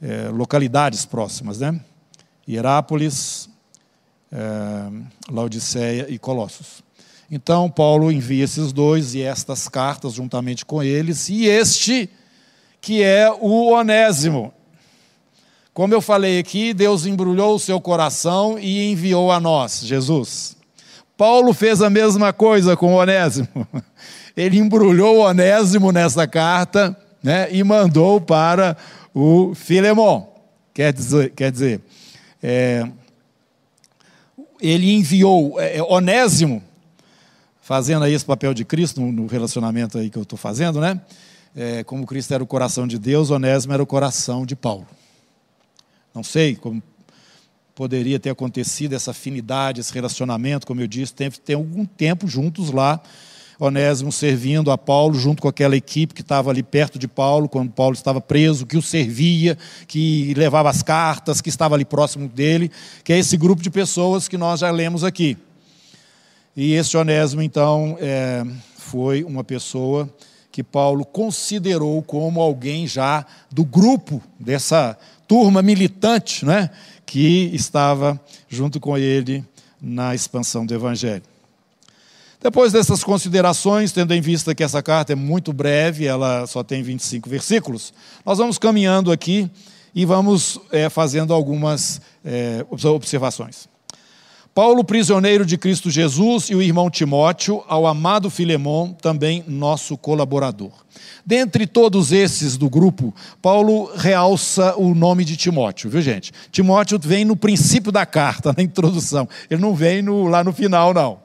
é, 0.00 0.28
localidades 0.28 1.04
próximas, 1.04 1.60
né? 1.60 1.78
Hierápolis, 2.48 3.48
é, 4.32 5.30
Laodiceia 5.30 6.06
e 6.08 6.18
Colossos. 6.18 6.82
Então, 7.30 7.70
Paulo 7.70 8.10
envia 8.10 8.44
esses 8.44 8.72
dois 8.72 9.14
e 9.14 9.22
estas 9.22 9.68
cartas 9.68 10.14
juntamente 10.14 10.64
com 10.64 10.82
eles, 10.82 11.28
e 11.28 11.46
este, 11.46 12.10
que 12.80 13.02
é 13.02 13.30
o 13.30 13.70
Onésimo. 13.72 14.52
Como 15.72 15.94
eu 15.94 16.00
falei 16.00 16.38
aqui, 16.38 16.74
Deus 16.74 17.06
embrulhou 17.06 17.54
o 17.54 17.58
seu 17.60 17.80
coração 17.80 18.58
e 18.58 18.90
enviou 18.90 19.30
a 19.30 19.38
nós, 19.38 19.80
Jesus. 19.80 20.56
Paulo 21.16 21.52
fez 21.52 21.80
a 21.80 21.88
mesma 21.88 22.32
coisa 22.32 22.76
com 22.76 22.94
Onésimo. 22.94 23.48
Ele 24.36 24.58
embrulhou 24.58 25.18
o 25.18 25.26
Onésimo 25.26 25.92
nessa 25.92 26.26
carta 26.26 26.96
né, 27.22 27.48
e 27.52 27.62
mandou 27.62 28.20
para 28.20 28.76
o 29.14 29.54
Filemon. 29.54 30.26
Quer 30.72 30.92
dizer, 30.92 31.30
quer 31.30 31.52
dizer 31.52 31.80
é, 32.42 32.86
ele 34.60 34.92
enviou 34.94 35.60
é, 35.60 35.78
é, 35.78 35.82
Onésimo, 35.82 36.62
fazendo 37.70 38.02
aí 38.02 38.12
esse 38.12 38.24
papel 38.24 38.52
de 38.52 38.64
Cristo 38.64 39.00
no, 39.00 39.28
relacionamento 39.28 39.96
aí 39.96 40.10
que 40.10 40.18
eu 40.18 40.24
estou 40.24 40.36
fazendo, 40.36 40.80
né? 40.80 41.00
É, 41.54 41.84
como 41.84 42.04
Cristo 42.04 42.34
era 42.34 42.42
o 42.42 42.46
coração 42.46 42.84
de 42.84 42.98
Deus, 42.98 43.30
Onésimo 43.30 43.72
era 43.72 43.80
o 43.80 43.86
coração 43.86 44.44
de 44.44 44.56
Paulo. 44.56 44.88
Não 46.12 46.24
sei 46.24 46.56
como 46.56 46.82
poderia 47.72 48.18
ter 48.18 48.30
acontecido 48.30 48.94
essa 48.94 49.12
afinidade, 49.12 49.80
esse 49.80 49.94
relacionamento, 49.94 50.66
como 50.66 50.80
eu 50.80 50.88
disse, 50.88 51.14
tem 51.14 51.54
algum 51.54 51.84
tempo 51.86 52.26
juntos 52.26 52.72
lá, 52.72 53.00
Onésimo 53.56 54.10
servindo 54.10 54.72
a 54.72 54.76
Paulo, 54.76 55.14
junto 55.14 55.40
com 55.40 55.46
aquela 55.46 55.76
equipe 55.76 56.12
que 56.12 56.22
estava 56.22 56.50
ali 56.50 56.64
perto 56.64 56.98
de 56.98 57.06
Paulo, 57.06 57.48
quando 57.48 57.70
Paulo 57.70 57.94
estava 57.94 58.20
preso, 58.20 58.66
que 58.66 58.76
o 58.76 58.82
servia, 58.82 59.56
que 59.86 60.34
levava 60.34 60.68
as 60.68 60.82
cartas, 60.82 61.40
que 61.40 61.48
estava 61.48 61.76
ali 61.76 61.84
próximo 61.84 62.26
dele, 62.26 62.68
que 63.04 63.12
é 63.12 63.18
esse 63.20 63.36
grupo 63.36 63.62
de 63.62 63.70
pessoas 63.70 64.26
que 64.26 64.36
nós 64.36 64.58
já 64.58 64.72
lemos 64.72 65.04
aqui. 65.04 65.38
E 66.56 66.72
esse 66.74 66.96
Onésimo, 66.96 67.42
então, 67.42 67.96
é, 68.00 68.44
foi 68.76 69.22
uma 69.22 69.44
pessoa 69.44 70.08
que 70.50 70.64
Paulo 70.64 71.04
considerou 71.04 72.02
como 72.02 72.40
alguém 72.40 72.86
já 72.86 73.24
do 73.50 73.64
grupo, 73.64 74.20
dessa 74.38 74.98
turma 75.28 75.62
militante, 75.62 76.44
né, 76.44 76.70
que 77.06 77.50
estava 77.54 78.20
junto 78.48 78.80
com 78.80 78.98
ele 78.98 79.44
na 79.80 80.14
expansão 80.14 80.66
do 80.66 80.74
Evangelho. 80.74 81.22
Depois 82.42 82.72
dessas 82.72 83.04
considerações, 83.04 83.92
tendo 83.92 84.12
em 84.12 84.20
vista 84.20 84.54
que 84.54 84.64
essa 84.64 84.82
carta 84.82 85.12
é 85.12 85.16
muito 85.16 85.52
breve, 85.52 86.06
ela 86.06 86.46
só 86.46 86.64
tem 86.64 86.82
25 86.82 87.28
versículos, 87.28 87.92
nós 88.26 88.38
vamos 88.38 88.58
caminhando 88.58 89.12
aqui 89.12 89.48
e 89.94 90.04
vamos 90.04 90.58
é, 90.72 90.88
fazendo 90.88 91.32
algumas 91.32 92.00
é, 92.24 92.66
observações. 92.68 93.69
Paulo, 94.52 94.82
prisioneiro 94.82 95.46
de 95.46 95.56
Cristo 95.56 95.90
Jesus, 95.90 96.50
e 96.50 96.56
o 96.56 96.62
irmão 96.62 96.90
Timóteo, 96.90 97.62
ao 97.68 97.86
amado 97.86 98.28
Filemão, 98.28 98.92
também 99.00 99.44
nosso 99.46 99.96
colaborador. 99.96 100.72
Dentre 101.24 101.68
todos 101.68 102.10
esses 102.10 102.56
do 102.56 102.68
grupo, 102.68 103.14
Paulo 103.40 103.92
realça 103.94 104.74
o 104.76 104.92
nome 104.92 105.24
de 105.24 105.36
Timóteo, 105.36 105.88
viu 105.88 106.02
gente? 106.02 106.32
Timóteo 106.50 106.98
vem 107.00 107.24
no 107.24 107.36
princípio 107.36 107.92
da 107.92 108.04
carta, 108.04 108.52
na 108.56 108.60
introdução, 108.60 109.28
ele 109.48 109.62
não 109.62 109.72
vem 109.72 110.02
no, 110.02 110.26
lá 110.26 110.42
no 110.42 110.52
final, 110.52 110.92
não. 110.92 111.20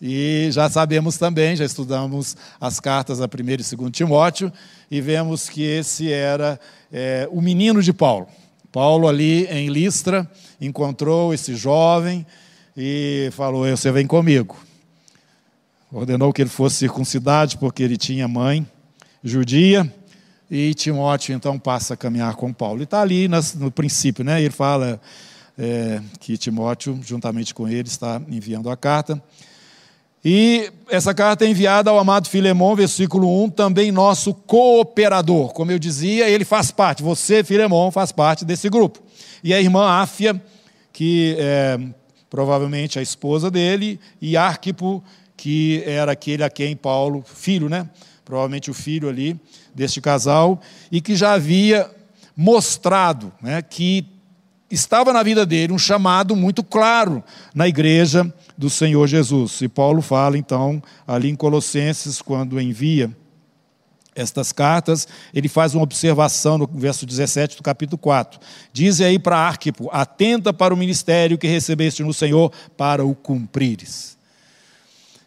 E 0.00 0.48
já 0.52 0.70
sabemos 0.70 1.18
também, 1.18 1.56
já 1.56 1.64
estudamos 1.64 2.36
as 2.60 2.78
cartas 2.78 3.20
a 3.20 3.24
1 3.24 3.26
e 3.50 3.56
2 3.56 3.92
Timóteo, 3.92 4.52
e 4.88 5.00
vemos 5.00 5.48
que 5.48 5.62
esse 5.62 6.12
era 6.12 6.60
é, 6.92 7.28
o 7.32 7.40
menino 7.40 7.82
de 7.82 7.92
Paulo. 7.92 8.28
Paulo, 8.70 9.08
ali 9.08 9.46
em 9.46 9.68
Listra, 9.68 10.30
encontrou 10.60 11.34
esse 11.34 11.56
jovem 11.56 12.24
e 12.76 13.30
falou: 13.32 13.68
Você 13.68 13.90
vem 13.92 14.06
comigo. 14.06 14.56
Ordenou 15.92 16.32
que 16.32 16.40
ele 16.40 16.50
fosse 16.50 16.76
circuncidado, 16.76 17.58
porque 17.58 17.82
ele 17.82 17.96
tinha 17.96 18.26
mãe 18.26 18.66
judia, 19.22 19.92
e 20.50 20.74
Timóteo 20.74 21.34
então 21.34 21.58
passa 21.58 21.94
a 21.94 21.96
caminhar 21.96 22.34
com 22.34 22.52
Paulo. 22.52 22.80
E 22.80 22.84
está 22.84 23.00
ali 23.00 23.28
no 23.28 23.70
princípio, 23.70 24.24
né? 24.24 24.40
ele 24.40 24.50
fala 24.50 25.00
é, 25.56 26.00
que 26.18 26.36
Timóteo, 26.36 26.98
juntamente 27.02 27.54
com 27.54 27.68
ele, 27.68 27.88
está 27.88 28.20
enviando 28.28 28.68
a 28.68 28.76
carta. 28.76 29.22
E 30.24 30.70
essa 30.88 31.12
carta 31.12 31.44
é 31.44 31.48
enviada 31.48 31.90
ao 31.90 31.98
amado 31.98 32.28
Filemão, 32.28 32.76
versículo 32.76 33.44
1, 33.44 33.50
também 33.50 33.90
nosso 33.90 34.32
cooperador. 34.32 35.52
Como 35.52 35.72
eu 35.72 35.78
dizia, 35.78 36.28
ele 36.28 36.44
faz 36.44 36.70
parte, 36.70 37.02
você, 37.02 37.42
Filemão, 37.42 37.90
faz 37.90 38.12
parte 38.12 38.44
desse 38.44 38.68
grupo. 38.68 39.02
E 39.42 39.52
a 39.52 39.60
irmã 39.60 39.84
Áfia, 39.84 40.40
que 40.92 41.34
é 41.38 41.78
provavelmente 42.32 42.98
a 42.98 43.02
esposa 43.02 43.50
dele, 43.50 44.00
e 44.18 44.38
Arquipo, 44.38 45.04
que 45.36 45.82
era 45.84 46.12
aquele 46.12 46.42
a 46.42 46.48
quem 46.48 46.74
Paulo, 46.74 47.22
filho, 47.26 47.68
né? 47.68 47.86
Provavelmente 48.24 48.70
o 48.70 48.74
filho 48.74 49.06
ali 49.06 49.38
deste 49.74 50.00
casal, 50.00 50.58
e 50.90 51.02
que 51.02 51.14
já 51.14 51.34
havia 51.34 51.90
mostrado 52.34 53.30
né, 53.42 53.60
que 53.60 54.06
estava 54.70 55.12
na 55.12 55.22
vida 55.22 55.44
dele 55.44 55.74
um 55.74 55.78
chamado 55.78 56.34
muito 56.34 56.64
claro 56.64 57.22
na 57.54 57.68
igreja 57.68 58.32
do 58.56 58.70
Senhor 58.70 59.06
Jesus. 59.06 59.60
E 59.60 59.68
Paulo 59.68 60.00
fala 60.00 60.38
então 60.38 60.82
ali 61.06 61.28
em 61.28 61.36
Colossenses, 61.36 62.22
quando 62.22 62.58
envia 62.58 63.14
estas 64.14 64.52
cartas, 64.52 65.08
ele 65.32 65.48
faz 65.48 65.74
uma 65.74 65.82
observação 65.82 66.58
no 66.58 66.66
verso 66.66 67.06
17 67.06 67.56
do 67.56 67.62
capítulo 67.62 67.98
4. 67.98 68.38
Diz 68.72 69.00
aí 69.00 69.18
para 69.18 69.36
Arquipo: 69.36 69.88
atenta 69.92 70.52
para 70.52 70.74
o 70.74 70.76
ministério 70.76 71.38
que 71.38 71.46
recebeste 71.46 72.02
no 72.02 72.12
Senhor 72.12 72.52
para 72.76 73.04
o 73.04 73.14
cumprires. 73.14 74.16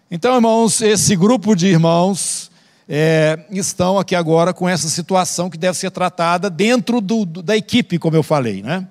Então, 0.09 0.35
irmãos, 0.35 0.81
esse 0.81 1.15
grupo 1.15 1.55
de 1.55 1.67
irmãos 1.67 2.51
é, 2.87 3.39
estão 3.51 3.97
aqui 3.97 4.15
agora 4.15 4.53
com 4.53 4.69
essa 4.69 4.87
situação 4.87 5.49
que 5.49 5.57
deve 5.57 5.77
ser 5.77 5.89
tratada 5.89 6.49
dentro 6.49 7.01
do, 7.01 7.25
do, 7.25 7.41
da 7.41 7.57
equipe, 7.57 7.97
como 7.97 8.15
eu 8.15 8.23
falei, 8.23 8.61
né? 8.61 8.87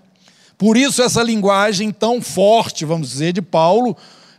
Por 0.59 0.77
isso, 0.77 1.03
essa 1.03 1.23
linguagem 1.23 1.91
tão 1.91 2.21
forte, 2.21 2.85
vamos 2.85 3.11
dizer, 3.11 3.33
de 3.33 3.43
Paulo, 3.43 3.97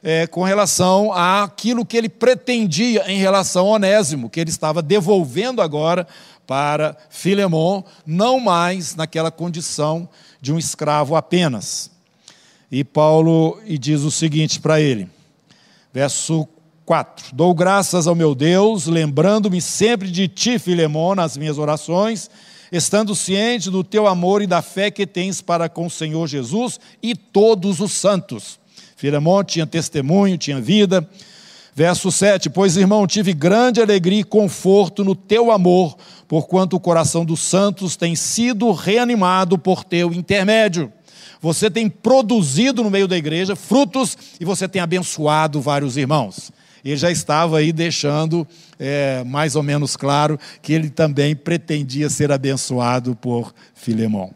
é, 0.07 0.27
com 0.27 0.43
relação 0.43 1.11
àquilo 1.11 1.83
que 1.83 1.97
ele 1.97 2.07
pretendia 2.07 3.11
em 3.11 3.17
relação 3.17 3.65
ao 3.65 3.73
Onésimo, 3.73 4.29
que 4.29 4.39
ele 4.39 4.51
estava 4.51 4.79
devolvendo 4.79 5.63
agora 5.63 6.05
para 6.45 6.95
Filemon, 7.09 7.81
não 8.05 8.39
mais 8.39 8.95
naquela 8.95 9.31
condição 9.31 10.07
de 10.39 10.53
um 10.53 10.59
escravo 10.59 11.15
apenas. 11.15 11.89
E 12.71 12.83
Paulo 12.83 13.59
e 13.65 13.79
diz 13.79 14.01
o 14.01 14.11
seguinte 14.11 14.59
para 14.59 14.79
ele, 14.79 15.09
verso 15.91 16.47
4: 16.85 17.33
Dou 17.33 17.55
graças 17.55 18.05
ao 18.05 18.13
meu 18.13 18.35
Deus, 18.35 18.85
lembrando-me 18.85 19.59
sempre 19.59 20.11
de 20.11 20.27
ti, 20.27 20.59
Filemon, 20.59 21.15
nas 21.15 21.35
minhas 21.35 21.57
orações 21.57 22.29
estando 22.71 23.15
ciente 23.15 23.69
do 23.69 23.83
teu 23.83 24.05
amor 24.05 24.41
e 24.41 24.47
da 24.47 24.61
fé 24.61 24.91
que 24.91 25.07
tens 25.07 25.39
para 25.41 25.69
com 25.69 25.85
o 25.85 25.89
Senhor 25.89 26.27
Jesus 26.27 26.79
e 27.01 27.15
todos 27.15 27.79
os 27.79 27.93
santos. 27.93 28.59
Filemão 29.05 29.43
tinha 29.43 29.67
testemunho, 29.67 30.35
tinha 30.35 30.59
vida. 30.59 31.07
Verso 31.75 32.11
7: 32.11 32.49
Pois, 32.49 32.75
irmão, 32.75 33.05
tive 33.05 33.33
grande 33.33 33.79
alegria 33.79 34.21
e 34.21 34.23
conforto 34.23 35.03
no 35.03 35.13
teu 35.13 35.51
amor, 35.51 35.95
porquanto 36.27 36.75
o 36.75 36.79
coração 36.79 37.23
dos 37.23 37.39
santos 37.41 37.95
tem 37.95 38.15
sido 38.15 38.71
reanimado 38.71 39.59
por 39.59 39.83
teu 39.83 40.11
intermédio. 40.11 40.91
Você 41.39 41.69
tem 41.69 41.87
produzido 41.87 42.83
no 42.83 42.89
meio 42.89 43.07
da 43.07 43.15
igreja 43.15 43.55
frutos 43.55 44.17
e 44.39 44.45
você 44.45 44.67
tem 44.67 44.81
abençoado 44.81 45.61
vários 45.61 45.97
irmãos. 45.97 46.51
Ele 46.83 46.97
já 46.97 47.11
estava 47.11 47.59
aí 47.59 47.71
deixando 47.71 48.47
é, 48.79 49.23
mais 49.23 49.55
ou 49.55 49.61
menos 49.61 49.95
claro 49.95 50.39
que 50.63 50.73
ele 50.73 50.89
também 50.89 51.35
pretendia 51.35 52.09
ser 52.09 52.31
abençoado 52.31 53.15
por 53.15 53.53
Filemão. 53.75 54.33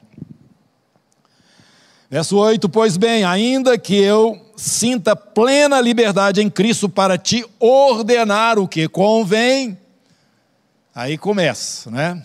Verso 2.09 2.38
8: 2.38 2.67
Pois 2.69 2.97
bem, 2.97 3.23
ainda 3.23 3.77
que 3.77 3.95
eu 3.95 4.49
sinta 4.59 5.15
plena 5.15 5.79
liberdade 5.79 6.41
em 6.41 6.49
Cristo 6.49 6.89
para 6.89 7.17
te 7.17 7.45
ordenar 7.59 8.59
o 8.59 8.67
que 8.67 8.89
convém, 8.89 9.77
aí 10.93 11.17
começa, 11.17 11.89
né? 11.89 12.21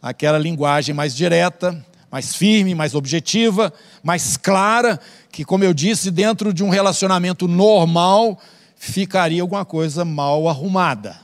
Aquela 0.00 0.38
linguagem 0.38 0.94
mais 0.94 1.14
direta, 1.14 1.84
mais 2.10 2.36
firme, 2.36 2.74
mais 2.74 2.94
objetiva, 2.94 3.72
mais 4.02 4.36
clara, 4.36 5.00
que, 5.30 5.44
como 5.44 5.64
eu 5.64 5.74
disse, 5.74 6.10
dentro 6.10 6.52
de 6.52 6.62
um 6.62 6.68
relacionamento 6.68 7.48
normal, 7.48 8.38
ficaria 8.76 9.42
alguma 9.42 9.64
coisa 9.64 10.04
mal 10.04 10.48
arrumada. 10.48 11.16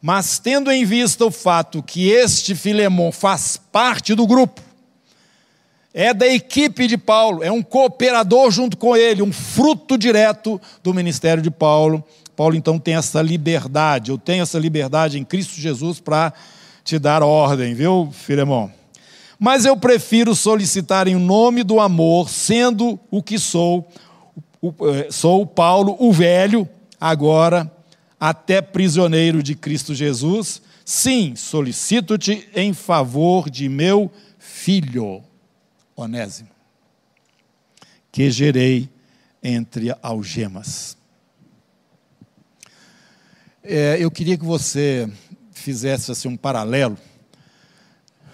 Mas 0.00 0.38
tendo 0.38 0.70
em 0.70 0.84
vista 0.84 1.26
o 1.26 1.30
fato 1.30 1.82
que 1.82 2.08
este 2.08 2.54
Filemão 2.54 3.12
faz 3.12 3.60
parte 3.70 4.14
do 4.14 4.26
grupo, 4.26 4.62
é 5.92 6.12
da 6.12 6.26
equipe 6.26 6.86
de 6.86 6.98
Paulo, 6.98 7.42
é 7.42 7.50
um 7.50 7.62
cooperador 7.62 8.50
junto 8.50 8.76
com 8.76 8.96
ele, 8.96 9.22
um 9.22 9.32
fruto 9.32 9.96
direto 9.96 10.60
do 10.82 10.92
ministério 10.92 11.42
de 11.42 11.50
Paulo. 11.50 12.04
Paulo 12.36 12.54
então 12.54 12.78
tem 12.78 12.94
essa 12.94 13.20
liberdade, 13.22 14.10
eu 14.10 14.18
tenho 14.18 14.42
essa 14.42 14.58
liberdade 14.58 15.18
em 15.18 15.24
Cristo 15.24 15.60
Jesus 15.60 15.98
para 15.98 16.32
te 16.84 16.98
dar 16.98 17.22
ordem, 17.22 17.74
viu, 17.74 18.10
Filemão? 18.12 18.70
Mas 19.38 19.64
eu 19.64 19.76
prefiro 19.76 20.34
solicitar 20.34 21.08
em 21.08 21.14
nome 21.14 21.62
do 21.62 21.80
amor, 21.80 22.28
sendo 22.28 22.98
o 23.10 23.22
que 23.22 23.38
sou, 23.38 23.88
eh, 24.62 25.08
sou 25.10 25.46
Paulo, 25.46 25.96
o 25.98 26.12
velho, 26.12 26.68
agora 27.00 27.70
até 28.18 28.60
prisioneiro 28.60 29.42
de 29.42 29.54
Cristo 29.54 29.94
Jesus. 29.94 30.60
Sim, 30.84 31.34
solicito-te 31.36 32.48
em 32.54 32.72
favor 32.72 33.48
de 33.48 33.68
meu 33.68 34.10
filho 34.38 35.22
Onésimo, 35.98 36.48
que 38.12 38.30
gerei 38.30 38.88
entre 39.42 39.92
algemas. 40.00 40.96
É, 43.64 43.96
eu 43.98 44.08
queria 44.08 44.38
que 44.38 44.44
você 44.44 45.10
fizesse 45.50 46.12
assim, 46.12 46.28
um 46.28 46.36
paralelo. 46.36 46.96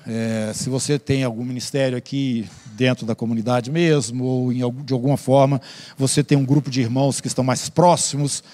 É, 0.06 0.52
se 0.54 0.68
você 0.68 0.98
tem 0.98 1.24
algum 1.24 1.42
ministério 1.42 1.96
aqui 1.96 2.46
dentro 2.74 3.06
da 3.06 3.14
comunidade 3.14 3.70
mesmo, 3.70 4.24
ou 4.24 4.52
em, 4.52 4.58
de 4.84 4.92
alguma 4.92 5.16
forma 5.16 5.58
você 5.96 6.22
tem 6.22 6.36
um 6.36 6.44
grupo 6.44 6.70
de 6.70 6.82
irmãos 6.82 7.18
que 7.18 7.28
estão 7.28 7.42
mais 7.42 7.70
próximos 7.70 8.44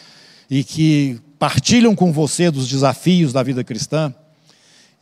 e 0.48 0.62
que 0.62 1.20
partilham 1.36 1.96
com 1.96 2.12
você 2.12 2.48
dos 2.48 2.68
desafios 2.68 3.32
da 3.32 3.42
vida 3.42 3.64
cristã, 3.64 4.14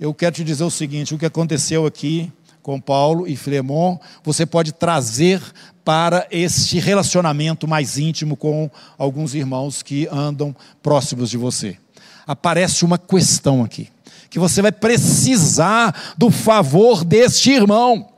eu 0.00 0.14
quero 0.14 0.36
te 0.36 0.44
dizer 0.44 0.64
o 0.64 0.70
seguinte: 0.70 1.14
o 1.14 1.18
que 1.18 1.26
aconteceu 1.26 1.84
aqui 1.84 2.32
com 2.68 2.78
Paulo 2.78 3.26
e 3.26 3.34
Filemon, 3.34 3.96
você 4.22 4.44
pode 4.44 4.72
trazer 4.72 5.40
para 5.82 6.26
este 6.30 6.78
relacionamento 6.78 7.66
mais 7.66 7.96
íntimo 7.96 8.36
com 8.36 8.70
alguns 8.98 9.34
irmãos 9.34 9.82
que 9.82 10.06
andam 10.12 10.54
próximos 10.82 11.30
de 11.30 11.38
você. 11.38 11.78
Aparece 12.26 12.84
uma 12.84 12.98
questão 12.98 13.64
aqui, 13.64 13.88
que 14.28 14.38
você 14.38 14.60
vai 14.60 14.70
precisar 14.70 16.14
do 16.18 16.30
favor 16.30 17.06
deste 17.06 17.50
irmão. 17.50 18.10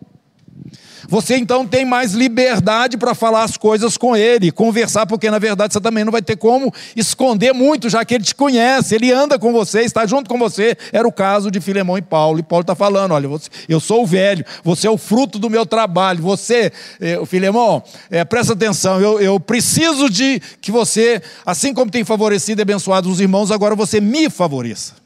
Você 1.09 1.37
então 1.37 1.67
tem 1.67 1.85
mais 1.85 2.13
liberdade 2.13 2.97
para 2.97 3.15
falar 3.15 3.45
as 3.45 3.57
coisas 3.57 3.97
com 3.97 4.17
ele, 4.17 4.51
conversar, 4.51 5.07
porque 5.07 5.31
na 5.31 5.39
verdade 5.39 5.73
você 5.73 5.81
também 5.81 6.05
não 6.05 6.13
vai 6.13 6.23
ter 6.23 6.37
como 6.37 6.73
esconder 6.95 7.53
muito, 7.53 7.89
já 7.89 8.05
que 8.05 8.15
ele 8.15 8.25
te 8.25 8.35
conhece, 8.35 8.95
ele 8.95 9.13
anda 9.13 9.39
com 9.39 9.53
você, 9.53 9.83
está 9.83 10.07
junto 10.07 10.29
com 10.29 10.39
você. 10.39 10.77
Era 10.93 11.07
o 11.07 11.13
caso 11.13 11.51
de 11.51 11.61
Filemão 11.61 11.99
e 11.99 12.03
Paulo. 12.03 12.39
E 12.39 12.43
Paulo 12.43 12.63
está 12.63 12.75
falando: 12.75 13.13
olha, 13.13 13.29
eu 13.69 13.81
sou 13.81 14.03
o 14.03 14.07
velho, 14.07 14.45
você 14.63 14.87
é 14.87 14.91
o 14.91 14.99
fruto 14.99 15.39
do 15.39 15.51
meu 15.51 15.65
trabalho. 15.65 16.23
Você, 16.23 16.73
eh, 17.01 17.21
Filemão, 17.27 17.83
é, 18.11 18.25
presta 18.25 18.53
atenção, 18.53 19.01
eu, 19.01 19.21
eu 19.21 19.41
preciso 19.41 20.09
de 20.09 20.41
que 20.61 20.71
você, 20.71 21.23
assim 21.45 21.73
como 21.73 21.91
tem 21.91 22.05
favorecido 22.05 22.61
e 22.61 22.63
abençoado 22.63 23.11
os 23.11 23.21
irmãos, 23.21 23.51
agora 23.51 23.75
você 23.75 24.01
me 24.01 24.29
favoreça. 24.29 25.00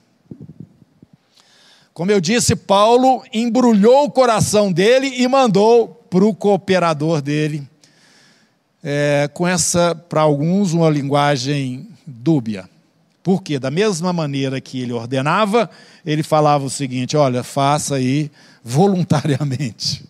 Como 1.94 2.11
eu 2.11 2.20
disse, 2.20 2.57
Paulo 2.57 3.22
embrulhou 3.33 4.07
o 4.07 4.11
coração 4.11 4.72
dele 4.72 5.14
e 5.16 5.28
mandou 5.28 5.87
para 6.11 6.24
o 6.24 6.35
cooperador 6.35 7.22
dele, 7.22 7.62
é, 8.83 9.30
com 9.33 9.46
essa, 9.46 9.94
para 9.94 10.20
alguns, 10.20 10.72
uma 10.72 10.90
linguagem 10.90 11.88
dúbia. 12.04 12.68
Por 13.22 13.44
quê? 13.44 13.61
Da 13.61 13.70
mesma 13.70 14.12
maneira 14.12 14.61
que 14.61 14.80
ele 14.80 14.92
ordenava, 14.92 15.70
ele 16.04 16.24
falava 16.24 16.64
o 16.64 16.70
seguinte: 16.70 17.16
olha, 17.16 17.44
faça 17.44 17.94
aí 17.94 18.28
voluntariamente. 18.62 20.04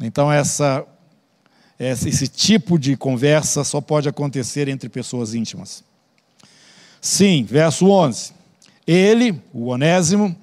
Então, 0.00 0.32
essa, 0.32 0.82
esse 1.78 2.26
tipo 2.26 2.78
de 2.78 2.96
conversa 2.96 3.62
só 3.64 3.82
pode 3.82 4.08
acontecer 4.08 4.66
entre 4.66 4.88
pessoas 4.88 5.34
íntimas. 5.34 5.84
Sim, 7.02 7.44
verso 7.44 7.88
11. 7.88 8.36
Ele, 8.86 9.40
o 9.52 9.66
Onésimo, 9.68 10.36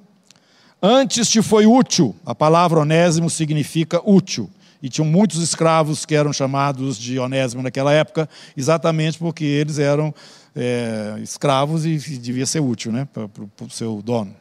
antes 0.82 1.30
te 1.30 1.42
foi 1.42 1.66
útil. 1.66 2.14
A 2.26 2.36
palavra 2.36 2.82
Onésimo 2.82 3.30
significa 3.30 4.02
útil. 4.04 4.50
E 4.82 4.90
tinham 4.90 5.08
muitos 5.08 5.42
escravos 5.42 6.06
que 6.06 6.14
eram 6.14 6.34
chamados 6.34 6.98
de 6.98 7.18
Onésimo 7.18 7.64
naquela 7.64 7.94
época, 7.94 8.28
exatamente 8.58 9.18
porque 9.18 9.46
eles 9.46 9.80
eram 9.80 10.14
é, 10.54 11.16
escravos 11.24 11.86
e 11.86 11.98
devia 12.18 12.46
ser 12.46 12.60
útil 12.60 12.92
né, 12.92 13.08
para 13.14 13.66
o 13.66 13.70
seu 13.70 14.02
dono. 14.02 14.36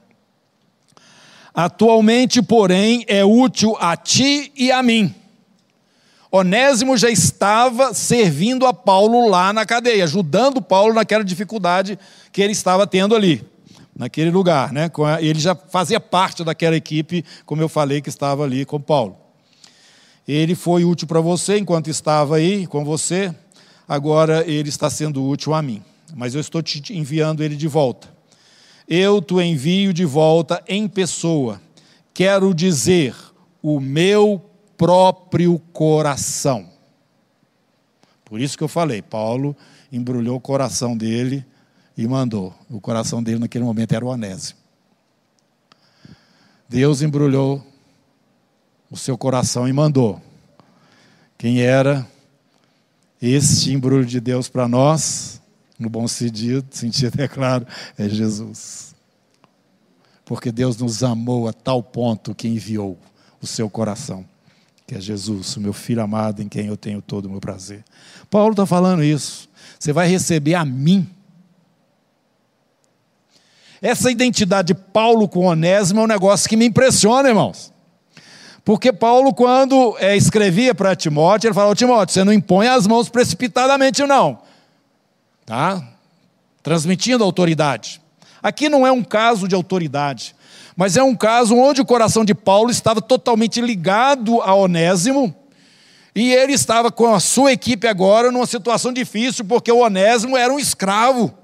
Atualmente, 1.54 2.42
porém, 2.42 3.04
é 3.06 3.24
útil 3.24 3.76
a 3.78 3.96
ti 3.96 4.50
e 4.56 4.72
a 4.72 4.82
mim. 4.82 5.14
Onésimo 6.28 6.96
já 6.96 7.10
estava 7.10 7.94
servindo 7.94 8.66
a 8.66 8.74
Paulo 8.74 9.28
lá 9.28 9.52
na 9.52 9.64
cadeia, 9.64 10.02
ajudando 10.02 10.60
Paulo 10.60 10.94
naquela 10.94 11.22
dificuldade 11.22 11.96
que 12.32 12.42
ele 12.42 12.52
estava 12.52 12.84
tendo 12.84 13.14
ali 13.14 13.51
naquele 14.02 14.30
lugar. 14.30 14.72
Né? 14.72 14.90
Ele 15.20 15.38
já 15.38 15.54
fazia 15.54 16.00
parte 16.00 16.42
daquela 16.42 16.76
equipe, 16.76 17.24
como 17.46 17.62
eu 17.62 17.68
falei, 17.68 18.00
que 18.00 18.08
estava 18.08 18.42
ali 18.42 18.64
com 18.64 18.80
Paulo. 18.80 19.16
Ele 20.26 20.54
foi 20.54 20.84
útil 20.84 21.06
para 21.06 21.20
você 21.20 21.58
enquanto 21.58 21.88
estava 21.88 22.36
aí 22.36 22.66
com 22.66 22.84
você, 22.84 23.34
agora 23.88 24.44
ele 24.46 24.68
está 24.68 24.90
sendo 24.90 25.24
útil 25.24 25.54
a 25.54 25.62
mim. 25.62 25.82
Mas 26.14 26.34
eu 26.34 26.40
estou 26.40 26.62
te 26.62 26.82
enviando 26.96 27.42
ele 27.42 27.56
de 27.56 27.68
volta. 27.68 28.08
Eu 28.88 29.22
te 29.22 29.34
envio 29.34 29.92
de 29.92 30.04
volta 30.04 30.62
em 30.68 30.88
pessoa. 30.88 31.60
Quero 32.12 32.52
dizer, 32.52 33.14
o 33.62 33.80
meu 33.80 34.44
próprio 34.76 35.60
coração. 35.72 36.68
Por 38.24 38.40
isso 38.40 38.58
que 38.58 38.64
eu 38.64 38.68
falei, 38.68 39.00
Paulo 39.00 39.56
embrulhou 39.92 40.36
o 40.36 40.40
coração 40.40 40.96
dele 40.96 41.44
e 41.96 42.06
mandou. 42.06 42.54
O 42.70 42.80
coração 42.80 43.22
dele 43.22 43.38
naquele 43.38 43.64
momento 43.64 43.92
era 43.92 44.04
o 44.04 44.08
Onésimo. 44.08 44.58
Deus 46.68 47.02
embrulhou 47.02 47.64
o 48.90 48.96
seu 48.96 49.16
coração 49.18 49.68
e 49.68 49.72
mandou. 49.72 50.20
Quem 51.36 51.60
era 51.60 52.06
este 53.20 53.72
embrulho 53.72 54.06
de 54.06 54.20
Deus 54.20 54.48
para 54.48 54.66
nós, 54.66 55.40
no 55.78 55.88
bom 55.90 56.08
sentido, 56.08 56.66
sentido 56.74 57.20
é 57.20 57.28
claro, 57.28 57.66
é 57.98 58.08
Jesus. 58.08 58.94
Porque 60.24 60.50
Deus 60.50 60.76
nos 60.76 61.02
amou 61.02 61.48
a 61.48 61.52
tal 61.52 61.82
ponto 61.82 62.34
que 62.34 62.48
enviou 62.48 62.98
o 63.40 63.46
seu 63.46 63.68
coração, 63.68 64.24
que 64.86 64.94
é 64.94 65.00
Jesus, 65.00 65.56
o 65.56 65.60
meu 65.60 65.72
filho 65.72 66.02
amado 66.02 66.40
em 66.40 66.48
quem 66.48 66.66
eu 66.66 66.76
tenho 66.76 67.02
todo 67.02 67.26
o 67.26 67.30
meu 67.30 67.40
prazer. 67.40 67.84
Paulo 68.30 68.52
está 68.52 68.64
falando 68.64 69.02
isso. 69.02 69.48
Você 69.78 69.92
vai 69.92 70.08
receber 70.08 70.54
a 70.54 70.64
mim 70.64 71.08
essa 73.82 74.12
identidade 74.12 74.68
de 74.68 74.74
Paulo 74.74 75.28
com 75.28 75.46
Onésimo 75.46 76.00
é 76.00 76.04
um 76.04 76.06
negócio 76.06 76.48
que 76.48 76.56
me 76.56 76.64
impressiona, 76.64 77.28
irmãos. 77.28 77.72
Porque 78.64 78.92
Paulo, 78.92 79.34
quando 79.34 79.96
é, 79.98 80.16
escrevia 80.16 80.72
para 80.72 80.94
Timóteo, 80.94 81.48
ele 81.48 81.54
falava: 81.54 81.74
Timóteo, 81.74 82.14
você 82.14 82.22
não 82.22 82.32
impõe 82.32 82.68
as 82.68 82.86
mãos 82.86 83.08
precipitadamente, 83.08 84.04
não. 84.04 84.38
Tá? 85.44 85.82
Transmitindo 86.62 87.24
autoridade. 87.24 88.00
Aqui 88.40 88.68
não 88.68 88.86
é 88.86 88.92
um 88.92 89.02
caso 89.02 89.48
de 89.48 89.54
autoridade, 89.56 90.34
mas 90.76 90.96
é 90.96 91.02
um 91.02 91.14
caso 91.14 91.56
onde 91.56 91.80
o 91.80 91.84
coração 91.84 92.24
de 92.24 92.34
Paulo 92.34 92.70
estava 92.70 93.02
totalmente 93.02 93.60
ligado 93.60 94.40
a 94.42 94.54
Onésimo 94.54 95.34
E 96.14 96.32
ele 96.32 96.52
estava 96.52 96.90
com 96.90 97.12
a 97.12 97.20
sua 97.20 97.52
equipe 97.52 97.86
agora 97.86 98.30
numa 98.30 98.46
situação 98.46 98.92
difícil, 98.92 99.44
porque 99.44 99.72
o 99.72 99.78
Onésimo 99.78 100.36
era 100.36 100.52
um 100.52 100.58
escravo. 100.58 101.41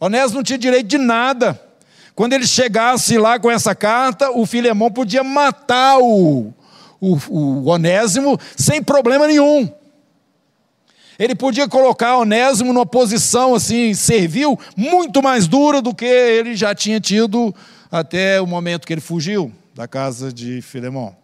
Onésimo 0.00 0.36
não 0.36 0.42
tinha 0.42 0.58
direito 0.58 0.86
de 0.86 0.98
nada. 0.98 1.60
Quando 2.14 2.32
ele 2.32 2.46
chegasse 2.46 3.18
lá 3.18 3.38
com 3.38 3.50
essa 3.50 3.74
carta, 3.74 4.30
o 4.30 4.46
Filemão 4.46 4.90
podia 4.90 5.22
matar 5.22 5.98
o, 5.98 6.52
o, 7.00 7.18
o 7.28 7.66
Onésimo 7.66 8.38
sem 8.56 8.82
problema 8.82 9.26
nenhum. 9.26 9.70
Ele 11.18 11.34
podia 11.34 11.68
colocar 11.68 12.18
Onésimo 12.18 12.72
numa 12.72 12.86
posição 12.86 13.54
assim, 13.54 13.94
servil, 13.94 14.58
muito 14.76 15.22
mais 15.22 15.46
dura 15.46 15.80
do 15.80 15.94
que 15.94 16.04
ele 16.04 16.54
já 16.54 16.74
tinha 16.74 17.00
tido 17.00 17.54
até 17.90 18.40
o 18.40 18.46
momento 18.46 18.86
que 18.86 18.92
ele 18.92 19.00
fugiu 19.00 19.52
da 19.74 19.88
casa 19.88 20.32
de 20.32 20.60
Filemão. 20.60 21.16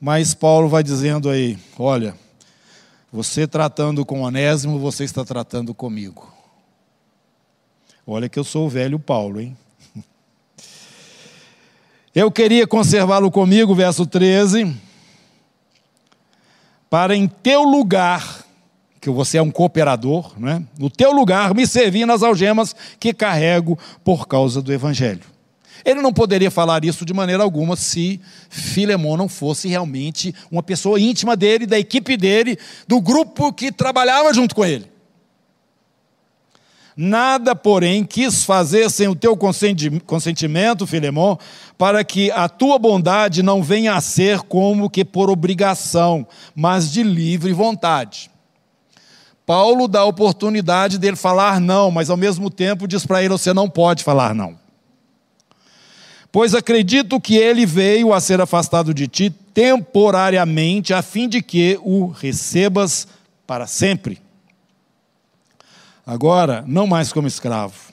Mas 0.00 0.32
Paulo 0.32 0.68
vai 0.68 0.82
dizendo 0.82 1.28
aí: 1.28 1.58
olha, 1.78 2.14
você 3.12 3.46
tratando 3.46 4.04
com 4.04 4.22
Onésimo, 4.22 4.78
você 4.78 5.04
está 5.04 5.24
tratando 5.24 5.74
comigo. 5.74 6.39
Olha 8.12 8.28
que 8.28 8.40
eu 8.40 8.42
sou 8.42 8.66
o 8.66 8.68
velho 8.68 8.98
Paulo, 8.98 9.40
hein? 9.40 9.56
Eu 12.12 12.28
queria 12.28 12.66
conservá-lo 12.66 13.30
comigo, 13.30 13.72
verso 13.72 14.04
13, 14.04 14.74
para 16.90 17.14
em 17.14 17.28
teu 17.28 17.62
lugar, 17.62 18.44
que 19.00 19.08
você 19.08 19.38
é 19.38 19.42
um 19.42 19.50
cooperador, 19.52 20.32
né? 20.40 20.60
no 20.76 20.90
teu 20.90 21.12
lugar 21.12 21.54
me 21.54 21.64
servir 21.68 22.04
nas 22.04 22.24
algemas 22.24 22.74
que 22.98 23.14
carrego 23.14 23.78
por 24.02 24.26
causa 24.26 24.60
do 24.60 24.72
Evangelho. 24.72 25.22
Ele 25.84 26.02
não 26.02 26.12
poderia 26.12 26.50
falar 26.50 26.84
isso 26.84 27.04
de 27.04 27.14
maneira 27.14 27.44
alguma 27.44 27.76
se 27.76 28.20
Filemão 28.48 29.16
não 29.16 29.28
fosse 29.28 29.68
realmente 29.68 30.34
uma 30.50 30.64
pessoa 30.64 30.98
íntima 30.98 31.36
dele, 31.36 31.64
da 31.64 31.78
equipe 31.78 32.16
dele, 32.16 32.58
do 32.88 33.00
grupo 33.00 33.52
que 33.52 33.70
trabalhava 33.70 34.34
junto 34.34 34.52
com 34.52 34.64
ele. 34.64 34.89
Nada, 37.02 37.56
porém, 37.56 38.04
quis 38.04 38.44
fazer 38.44 38.90
sem 38.90 39.08
o 39.08 39.14
teu 39.14 39.34
consentimento, 39.34 40.86
Filemão, 40.86 41.38
para 41.78 42.04
que 42.04 42.30
a 42.30 42.46
tua 42.46 42.78
bondade 42.78 43.42
não 43.42 43.62
venha 43.62 43.94
a 43.94 44.02
ser 44.02 44.40
como 44.40 44.90
que 44.90 45.02
por 45.02 45.30
obrigação, 45.30 46.26
mas 46.54 46.92
de 46.92 47.02
livre 47.02 47.54
vontade. 47.54 48.30
Paulo 49.46 49.88
dá 49.88 50.00
a 50.00 50.04
oportunidade 50.04 50.98
dele 50.98 51.16
falar 51.16 51.58
não, 51.58 51.90
mas 51.90 52.10
ao 52.10 52.18
mesmo 52.18 52.50
tempo 52.50 52.86
diz 52.86 53.06
para 53.06 53.22
ele: 53.22 53.30
você 53.30 53.54
não 53.54 53.66
pode 53.66 54.04
falar 54.04 54.34
não. 54.34 54.58
Pois 56.30 56.54
acredito 56.54 57.18
que 57.18 57.34
ele 57.34 57.64
veio 57.64 58.12
a 58.12 58.20
ser 58.20 58.42
afastado 58.42 58.92
de 58.92 59.08
ti 59.08 59.30
temporariamente, 59.54 60.92
a 60.92 61.00
fim 61.00 61.30
de 61.30 61.40
que 61.40 61.80
o 61.82 62.08
recebas 62.08 63.08
para 63.46 63.66
sempre. 63.66 64.20
Agora, 66.10 66.64
não 66.66 66.88
mais 66.88 67.12
como 67.12 67.28
escravo, 67.28 67.92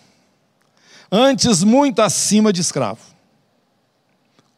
antes 1.12 1.64
muito 1.64 2.02
acima 2.02 2.52
de 2.52 2.62
escravo, 2.62 3.14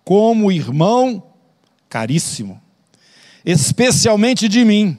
como 0.01 0.49
irmão 0.49 1.21
caríssimo, 1.89 2.61
especialmente 3.43 4.47
de 4.47 4.63
mim, 4.63 4.97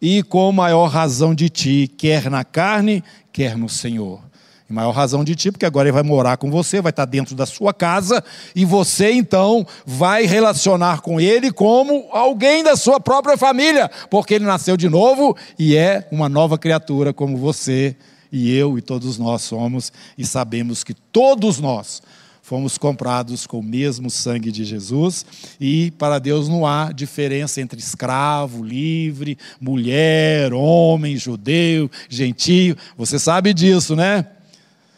e 0.00 0.22
com 0.22 0.52
maior 0.52 0.86
razão 0.86 1.34
de 1.34 1.48
ti, 1.48 1.92
quer 1.98 2.30
na 2.30 2.44
carne, 2.44 3.02
quer 3.32 3.58
no 3.58 3.68
Senhor 3.68 4.22
em 4.68 4.72
maior 4.72 4.92
razão 4.92 5.22
de 5.22 5.34
ti, 5.34 5.52
porque 5.52 5.66
agora 5.66 5.88
ele 5.88 5.92
vai 5.92 6.02
morar 6.02 6.36
com 6.36 6.50
você, 6.50 6.80
vai 6.80 6.90
estar 6.90 7.04
dentro 7.04 7.34
da 7.34 7.44
sua 7.44 7.74
casa, 7.74 8.24
e 8.56 8.64
você 8.64 9.12
então 9.12 9.66
vai 9.84 10.24
relacionar 10.24 11.00
com 11.00 11.20
ele 11.20 11.52
como 11.52 12.08
alguém 12.10 12.64
da 12.64 12.74
sua 12.74 12.98
própria 12.98 13.36
família, 13.36 13.90
porque 14.10 14.34
ele 14.34 14.44
nasceu 14.44 14.76
de 14.76 14.88
novo 14.88 15.36
e 15.58 15.76
é 15.76 16.08
uma 16.10 16.28
nova 16.28 16.56
criatura 16.56 17.12
como 17.12 17.36
você 17.36 17.94
e 18.32 18.52
eu 18.56 18.76
e 18.76 18.82
todos 18.82 19.18
nós 19.18 19.42
somos, 19.42 19.92
e 20.18 20.26
sabemos 20.26 20.82
que 20.82 20.92
todos 20.92 21.60
nós 21.60 22.02
fomos 22.42 22.76
comprados 22.76 23.46
com 23.46 23.60
o 23.60 23.62
mesmo 23.62 24.10
sangue 24.10 24.50
de 24.50 24.64
Jesus, 24.64 25.24
e 25.60 25.92
para 25.92 26.18
Deus 26.18 26.48
não 26.48 26.66
há 26.66 26.90
diferença 26.92 27.60
entre 27.60 27.78
escravo, 27.78 28.62
livre, 28.62 29.38
mulher, 29.60 30.52
homem, 30.52 31.16
judeu, 31.16 31.90
gentio. 32.08 32.76
Você 32.98 33.18
sabe 33.18 33.54
disso, 33.54 33.94
né? 33.96 34.26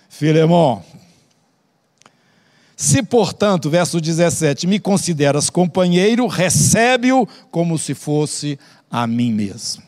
Filemão. 0.08 0.82
Se, 2.76 3.02
portanto, 3.02 3.70
verso 3.70 4.00
17, 4.00 4.66
me 4.66 4.78
consideras 4.78 5.48
companheiro, 5.48 6.26
recebe-o 6.26 7.26
como 7.50 7.78
se 7.78 7.94
fosse 7.94 8.58
a 8.90 9.06
mim 9.06 9.32
mesmo. 9.32 9.82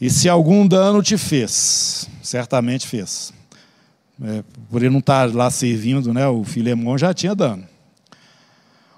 E 0.00 0.08
se 0.10 0.28
algum 0.28 0.66
dano 0.66 1.02
te 1.02 1.18
fez, 1.18 2.08
certamente 2.22 2.86
fez. 2.86 3.32
É, 4.22 4.42
por 4.70 4.82
ele 4.82 4.90
não 4.90 5.00
estar 5.00 5.34
lá 5.34 5.50
servindo, 5.50 6.12
né, 6.14 6.26
o 6.26 6.42
Filemão 6.42 6.96
já 6.96 7.12
tinha 7.12 7.34
dano. 7.34 7.66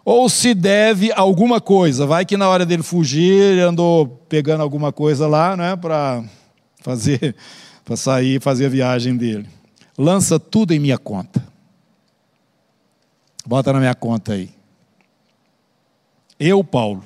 Ou 0.04 0.28
se 0.28 0.54
deve 0.54 1.12
alguma 1.12 1.60
coisa, 1.60 2.06
vai 2.06 2.24
que 2.24 2.36
na 2.36 2.48
hora 2.48 2.64
dele 2.64 2.84
fugir, 2.84 3.32
ele 3.32 3.60
andou 3.60 4.06
pegando 4.28 4.62
alguma 4.62 4.92
coisa 4.92 5.26
lá, 5.26 5.56
né, 5.56 5.74
para 5.74 6.22
fazer 6.80 7.34
para 7.86 7.96
sair 7.96 8.36
e 8.36 8.40
fazer 8.40 8.66
a 8.66 8.68
viagem 8.68 9.16
dele. 9.16 9.46
Lança 9.96 10.40
tudo 10.40 10.74
em 10.74 10.78
minha 10.80 10.98
conta. 10.98 11.42
Bota 13.46 13.72
na 13.72 13.78
minha 13.78 13.94
conta 13.94 14.32
aí. 14.32 14.50
Eu, 16.38 16.64
Paulo, 16.64 17.04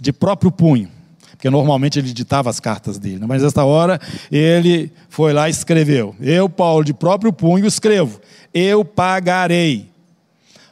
de 0.00 0.10
próprio 0.10 0.50
punho, 0.50 0.90
porque 1.32 1.50
normalmente 1.50 1.98
ele 1.98 2.10
ditava 2.10 2.48
as 2.48 2.58
cartas 2.58 2.98
dele, 2.98 3.18
né? 3.18 3.26
mas 3.28 3.44
esta 3.44 3.64
hora 3.64 4.00
ele 4.32 4.90
foi 5.10 5.34
lá 5.34 5.46
e 5.46 5.50
escreveu. 5.50 6.16
Eu, 6.18 6.48
Paulo, 6.48 6.82
de 6.82 6.94
próprio 6.94 7.30
punho, 7.30 7.66
escrevo: 7.66 8.18
Eu 8.52 8.86
pagarei, 8.86 9.90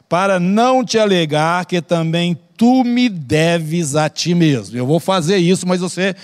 para 0.09 0.39
não 0.39 0.83
te 0.85 0.97
alegar 0.97 1.65
que 1.65 1.81
também 1.81 2.37
tu 2.55 2.83
me 2.83 3.09
deves 3.09 3.95
a 3.95 4.09
ti 4.09 4.33
mesmo. 4.33 4.77
Eu 4.77 4.85
vou 4.85 4.99
fazer 4.99 5.37
isso, 5.37 5.67
mas 5.67 5.81
você 5.81 6.15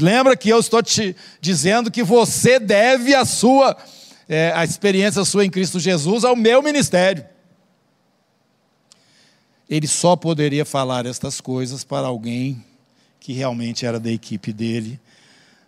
lembra 0.00 0.36
que 0.36 0.48
eu 0.48 0.58
estou 0.58 0.82
te 0.82 1.14
dizendo 1.40 1.90
que 1.90 2.02
você 2.02 2.58
deve 2.58 3.14
a 3.14 3.24
sua 3.24 3.76
é, 4.28 4.52
a 4.54 4.64
experiência 4.64 5.24
sua 5.24 5.44
em 5.44 5.50
Cristo 5.50 5.78
Jesus 5.78 6.24
ao 6.24 6.34
meu 6.34 6.62
ministério. 6.62 7.24
Ele 9.68 9.86
só 9.86 10.14
poderia 10.14 10.64
falar 10.64 11.06
estas 11.06 11.40
coisas 11.40 11.84
para 11.84 12.06
alguém 12.06 12.64
que 13.18 13.32
realmente 13.32 13.86
era 13.86 13.98
da 13.98 14.10
equipe 14.10 14.52
dele, 14.52 15.00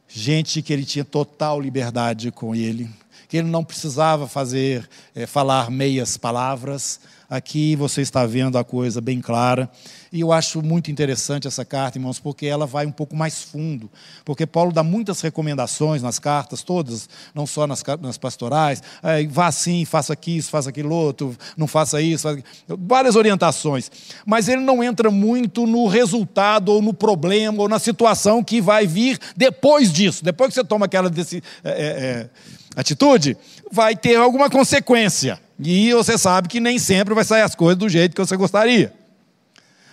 gente 0.07 0.61
que 0.61 0.73
ele 0.73 0.85
tinha 0.85 1.05
total 1.05 1.59
liberdade 1.59 2.31
com 2.31 2.55
ele, 2.55 2.89
que 3.29 3.39
ele 3.39 3.49
não 3.49 3.65
precisava 3.65 4.29
fazer 4.29 4.87
é, 5.15 5.27
falar 5.27 5.71
meias 5.71 6.19
palavras, 6.19 7.01
Aqui 7.29 7.75
você 7.75 8.03
está 8.03 8.25
vendo 8.25 8.57
a 8.57 8.65
coisa 8.65 9.01
bem 9.01 9.21
clara. 9.21 9.69
E 10.13 10.21
eu 10.21 10.33
acho 10.33 10.63
muito 10.63 10.91
interessante 10.91 11.49
essa 11.49 11.65
carta, 11.65 11.99
irmãos, 11.99 12.21
porque 12.21 12.47
ela 12.47 12.67
vai 12.67 12.87
um 12.87 12.93
pouco 12.93 13.17
mais 13.17 13.43
fundo. 13.43 13.91
Porque 14.25 14.47
Paulo 14.47 14.73
dá 14.73 14.83
muitas 14.83 15.21
recomendações 15.21 16.03
nas 16.03 16.19
cartas, 16.19 16.63
todas, 16.63 17.09
não 17.35 17.47
só 17.47 17.67
nas, 17.67 17.83
nas 18.01 18.17
pastorais. 18.17 18.83
É, 19.03 19.27
vá 19.27 19.49
assim, 19.49 19.85
faça 19.85 20.13
aqui 20.13 20.37
isso, 20.37 20.51
faça 20.51 20.71
aquilo 20.71 20.95
outro, 20.95 21.37
não 21.57 21.67
faça 21.67 22.01
isso. 22.01 22.23
Faça... 22.23 22.43
Várias 22.69 23.17
orientações. 23.17 23.91
Mas 24.25 24.49
ele 24.49 24.63
não 24.63 24.83
entra 24.83 25.11
muito 25.11 25.67
no 25.67 25.87
resultado, 25.89 26.71
ou 26.71 26.81
no 26.81 26.95
problema, 26.95 27.61
ou 27.61 27.69
na 27.69 27.79
situação 27.79 28.43
que 28.43 28.61
vai 28.61 28.87
vir 28.87 29.19
depois 29.37 29.93
disso. 29.93 30.25
Depois 30.25 30.51
que 30.51 30.55
você 30.55 30.65
toma 30.65 30.87
aquela 30.87 31.11
desse, 31.11 31.43
é, 31.65 31.71
é, 31.71 31.85
é 31.85 32.31
atitude, 32.77 33.37
vai 33.73 33.97
ter 33.97 34.17
alguma 34.17 34.49
consequência. 34.49 35.41
E 35.59 35.93
você 35.93 36.19
sabe 36.19 36.49
que 36.49 36.61
nem 36.61 36.79
sempre 36.79 37.15
vai 37.15 37.25
sair 37.25 37.43
as 37.43 37.55
coisas 37.55 37.79
do 37.79 37.89
jeito 37.89 38.15
que 38.15 38.21
você 38.21 38.37
gostaria. 38.37 38.93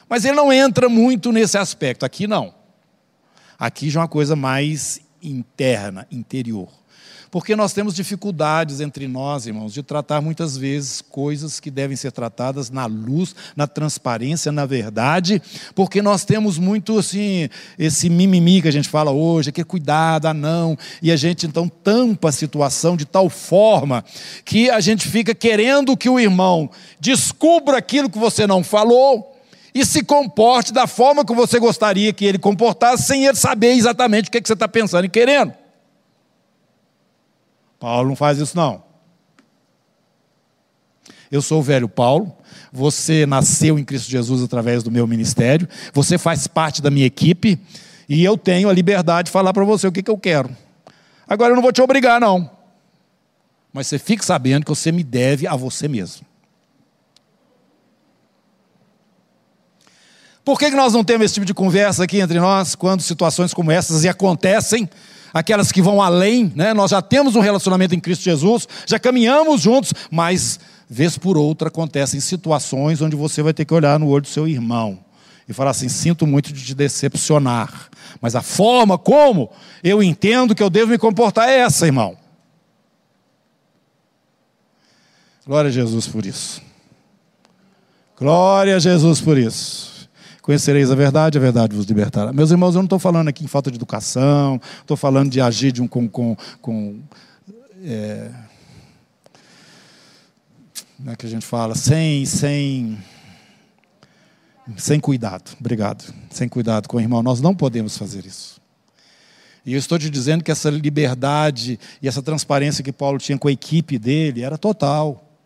Mas 0.10 0.26
ele 0.26 0.36
não 0.36 0.52
entra 0.52 0.90
muito 0.90 1.32
nesse 1.32 1.58
aspecto. 1.58 2.06
Aqui 2.06 2.28
não. 2.28 2.54
Aqui 3.58 3.90
já 3.90 4.00
é 4.00 4.04
uma 4.04 4.10
coisa 4.10 4.36
mais 4.36 5.00
interna, 5.22 6.06
interior. 6.12 6.70
Porque 7.34 7.56
nós 7.56 7.74
temos 7.74 7.96
dificuldades 7.96 8.80
entre 8.80 9.08
nós, 9.08 9.48
irmãos, 9.48 9.74
de 9.74 9.82
tratar 9.82 10.22
muitas 10.22 10.56
vezes 10.56 11.02
coisas 11.02 11.60
que 11.60 11.72
devem 11.72 11.98
ser 11.98 12.12
tratadas 12.12 12.70
na 12.70 12.86
luz, 12.86 13.36
na 13.56 13.66
transparência, 13.66 14.52
na 14.52 14.68
verdade, 14.68 15.42
porque 15.74 16.00
nós 16.00 16.24
temos 16.24 16.60
muito 16.60 17.00
assim, 17.00 17.50
esse 17.80 18.08
mimimi 18.08 18.62
que 18.62 18.68
a 18.68 18.72
gente 18.72 18.88
fala 18.88 19.10
hoje, 19.10 19.52
que 19.52 19.62
é 19.62 19.64
cuidado, 19.64 20.28
ah, 20.28 20.34
não, 20.34 20.78
e 21.02 21.12
a 21.12 21.16
gente 21.16 21.48
então 21.48 21.68
tampa 21.68 22.30
a 22.30 22.32
situação 22.32 22.96
de 22.96 23.04
tal 23.04 23.28
forma 23.32 24.06
que 24.46 24.70
a 24.70 24.80
gente 24.80 25.08
fica 25.08 25.34
querendo 25.34 25.98
que 25.98 26.12
o 26.12 26.20
irmão 26.20 26.70
descubra 27.00 27.80
aquilo 27.80 28.12
que 28.12 28.20
você 28.20 28.46
não 28.46 28.64
falou 28.64 29.36
e 29.74 29.84
se 29.84 30.04
comporte 30.04 30.72
da 30.72 30.86
forma 30.86 31.26
que 31.26 31.34
você 31.34 31.58
gostaria 31.58 32.14
que 32.14 32.26
ele 32.26 32.38
comportasse, 32.38 33.08
sem 33.08 33.26
ele 33.26 33.38
saber 33.38 33.74
exatamente 33.74 34.28
o 34.30 34.32
que, 34.32 34.38
é 34.38 34.42
que 34.42 34.48
você 34.48 34.54
está 34.54 34.68
pensando 34.68 35.06
e 35.06 35.10
querendo. 35.10 35.63
Paulo 37.84 38.08
não 38.08 38.16
faz 38.16 38.38
isso, 38.38 38.56
não. 38.56 38.82
Eu 41.30 41.42
sou 41.42 41.60
o 41.60 41.62
velho 41.62 41.90
Paulo. 41.90 42.34
Você 42.72 43.26
nasceu 43.26 43.78
em 43.78 43.84
Cristo 43.84 44.10
Jesus 44.10 44.42
através 44.42 44.84
do 44.84 44.90
meu 44.90 45.06
ministério. 45.06 45.68
Você 45.92 46.18
faz 46.18 46.48
parte 46.48 46.82
da 46.82 46.90
minha 46.90 47.06
equipe. 47.06 47.60
E 48.08 48.24
eu 48.24 48.38
tenho 48.38 48.70
a 48.70 48.74
liberdade 48.74 49.26
de 49.26 49.32
falar 49.34 49.52
para 49.52 49.66
você 49.66 49.86
o 49.86 49.92
que, 49.92 50.02
que 50.02 50.10
eu 50.10 50.18
quero. 50.18 50.50
Agora 51.28 51.52
eu 51.52 51.56
não 51.58 51.62
vou 51.62 51.74
te 51.74 51.82
obrigar, 51.82 52.22
não. 52.22 52.50
Mas 53.74 53.88
você 53.88 54.00
fique 54.00 54.24
sabendo 54.24 54.64
que 54.64 54.70
você 54.70 54.90
me 54.90 55.04
deve 55.04 55.46
a 55.46 55.54
você 55.58 55.90
mesmo. 55.90 56.26
Por 60.46 60.58
que, 60.58 60.70
que 60.70 60.78
nós 60.78 60.94
não 60.94 61.04
temos 61.04 61.26
esse 61.26 61.34
tipo 61.34 61.46
de 61.46 61.54
conversa 61.54 62.06
aqui 62.06 62.22
entre 62.22 62.40
nós 62.40 62.76
quando 62.76 63.02
situações 63.02 63.54
como 63.54 63.72
essas 63.72 64.06
acontecem? 64.06 64.90
Aquelas 65.34 65.72
que 65.72 65.82
vão 65.82 66.02
além, 66.02 66.52
né? 66.56 66.74
nós 66.74 66.92
já 66.92 67.02
temos 67.02 67.36
um 67.36 67.40
relacionamento 67.40 67.96
em 67.96 68.00
Cristo 68.00 68.24
Jesus, 68.24 68.68
já 68.86 69.00
caminhamos 69.00 69.62
juntos, 69.62 69.92
mas 70.12 70.60
vez 70.88 71.18
por 71.18 71.38
outra 71.38 71.70
acontecem 71.70 72.20
situações 72.20 73.02
onde 73.02 73.16
você 73.16 73.42
vai 73.42 73.54
ter 73.54 73.66
que 73.66 73.74
olhar 73.74 74.00
no 74.00 74.10
olho 74.10 74.22
do 74.22 74.28
seu 74.28 74.48
irmão 74.48 75.00
e 75.50 75.54
falar 75.54 75.72
assim: 75.72 75.90
sinto 75.90 76.28
muito 76.28 76.54
de 76.54 76.64
te 76.64 76.76
decepcionar, 76.76 77.90
mas 78.22 78.36
a 78.36 78.42
forma 78.42 78.98
como 78.98 79.50
eu 79.84 80.04
entendo 80.04 80.54
que 80.54 80.62
eu 80.62 80.70
devo 80.70 80.92
me 80.92 80.98
comportar 80.98 81.50
é 81.50 81.60
essa, 81.60 81.86
irmão. 81.86 82.16
Glória 85.46 85.70
a 85.70 85.72
Jesus 85.72 86.08
por 86.08 86.26
isso. 86.26 86.62
Glória 88.18 88.76
a 88.76 88.80
Jesus 88.80 89.20
por 89.20 89.38
isso. 89.38 89.93
Conhecereis 90.44 90.92
a 90.92 90.96
verdade, 90.96 91.38
a 91.38 91.42
verdade 91.42 91.74
vos 91.74 91.86
libertará. 91.86 92.34
Meus 92.34 92.52
irmãos, 92.52 92.76
eu 92.76 92.80
não 92.80 92.86
estou 92.86 93.00
falando 93.00 93.30
aqui 93.30 93.46
em 93.46 93.48
falta 93.48 93.72
de 93.72 93.78
educação, 93.78 94.60
estou 94.82 94.98
falando 94.98 95.32
de 95.32 95.40
agir 95.40 95.72
de 95.72 95.82
um, 95.82 95.88
com. 95.88 96.06
com, 96.10 96.36
com 96.62 97.00
é, 97.82 98.30
como 100.98 101.12
é 101.12 101.16
que 101.16 101.26
a 101.26 101.30
gente 101.30 101.46
fala? 101.46 101.76
Sem, 101.76 102.26
sem, 102.26 103.02
sem 104.76 105.00
cuidado. 105.00 105.56
Obrigado. 105.62 106.14
Sem 106.30 106.50
cuidado 106.50 106.90
com 106.90 106.98
o 106.98 107.00
irmão. 107.00 107.24
Nós 107.24 107.40
não 107.40 107.56
podemos 107.56 107.98
fazer 107.98 108.26
isso. 108.26 108.62
E 109.66 109.72
eu 109.72 109.80
estou 109.80 109.98
te 109.98 110.10
dizendo 110.10 110.44
que 110.44 110.52
essa 110.52 110.70
liberdade 110.70 111.80
e 112.02 112.08
essa 112.08 112.22
transparência 112.22 112.84
que 112.84 112.92
Paulo 112.92 113.18
tinha 113.18 113.38
com 113.38 113.48
a 113.48 113.52
equipe 113.52 113.98
dele 113.98 114.42
era 114.42 114.58
total. 114.58 115.38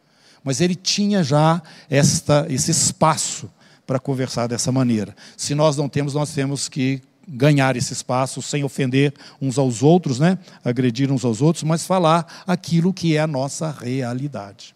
Mas 0.43 0.59
ele 0.59 0.73
tinha 0.73 1.23
já 1.23 1.61
esta, 1.87 2.47
esse 2.49 2.71
espaço 2.71 3.47
para 3.87 3.97
conversar 3.97 4.47
dessa 4.47 4.71
maneira. 4.71 5.15
Se 5.37 5.55
nós 5.55 5.77
não 5.77 5.87
temos, 5.87 6.13
nós 6.13 6.33
temos 6.33 6.67
que 6.69 7.01
ganhar 7.27 7.75
esse 7.75 7.91
espaço 7.93 8.41
sem 8.41 8.63
ofender 8.63 9.13
uns 9.41 9.57
aos 9.57 9.81
outros, 9.81 10.19
né? 10.19 10.37
agredir 10.63 11.11
uns 11.11 11.25
aos 11.25 11.41
outros, 11.41 11.63
mas 11.63 11.85
falar 11.85 12.43
aquilo 12.45 12.93
que 12.93 13.15
é 13.15 13.19
a 13.19 13.27
nossa 13.27 13.71
realidade. 13.71 14.75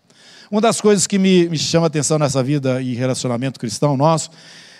Uma 0.49 0.59
das 0.59 0.81
coisas 0.81 1.07
que 1.07 1.19
me, 1.19 1.47
me 1.47 1.57
chama 1.57 1.87
atenção 1.87 2.17
nessa 2.17 2.43
vida 2.43 2.81
e 2.81 2.93
relacionamento 2.93 3.59
cristão 3.59 3.95
nosso 3.95 4.31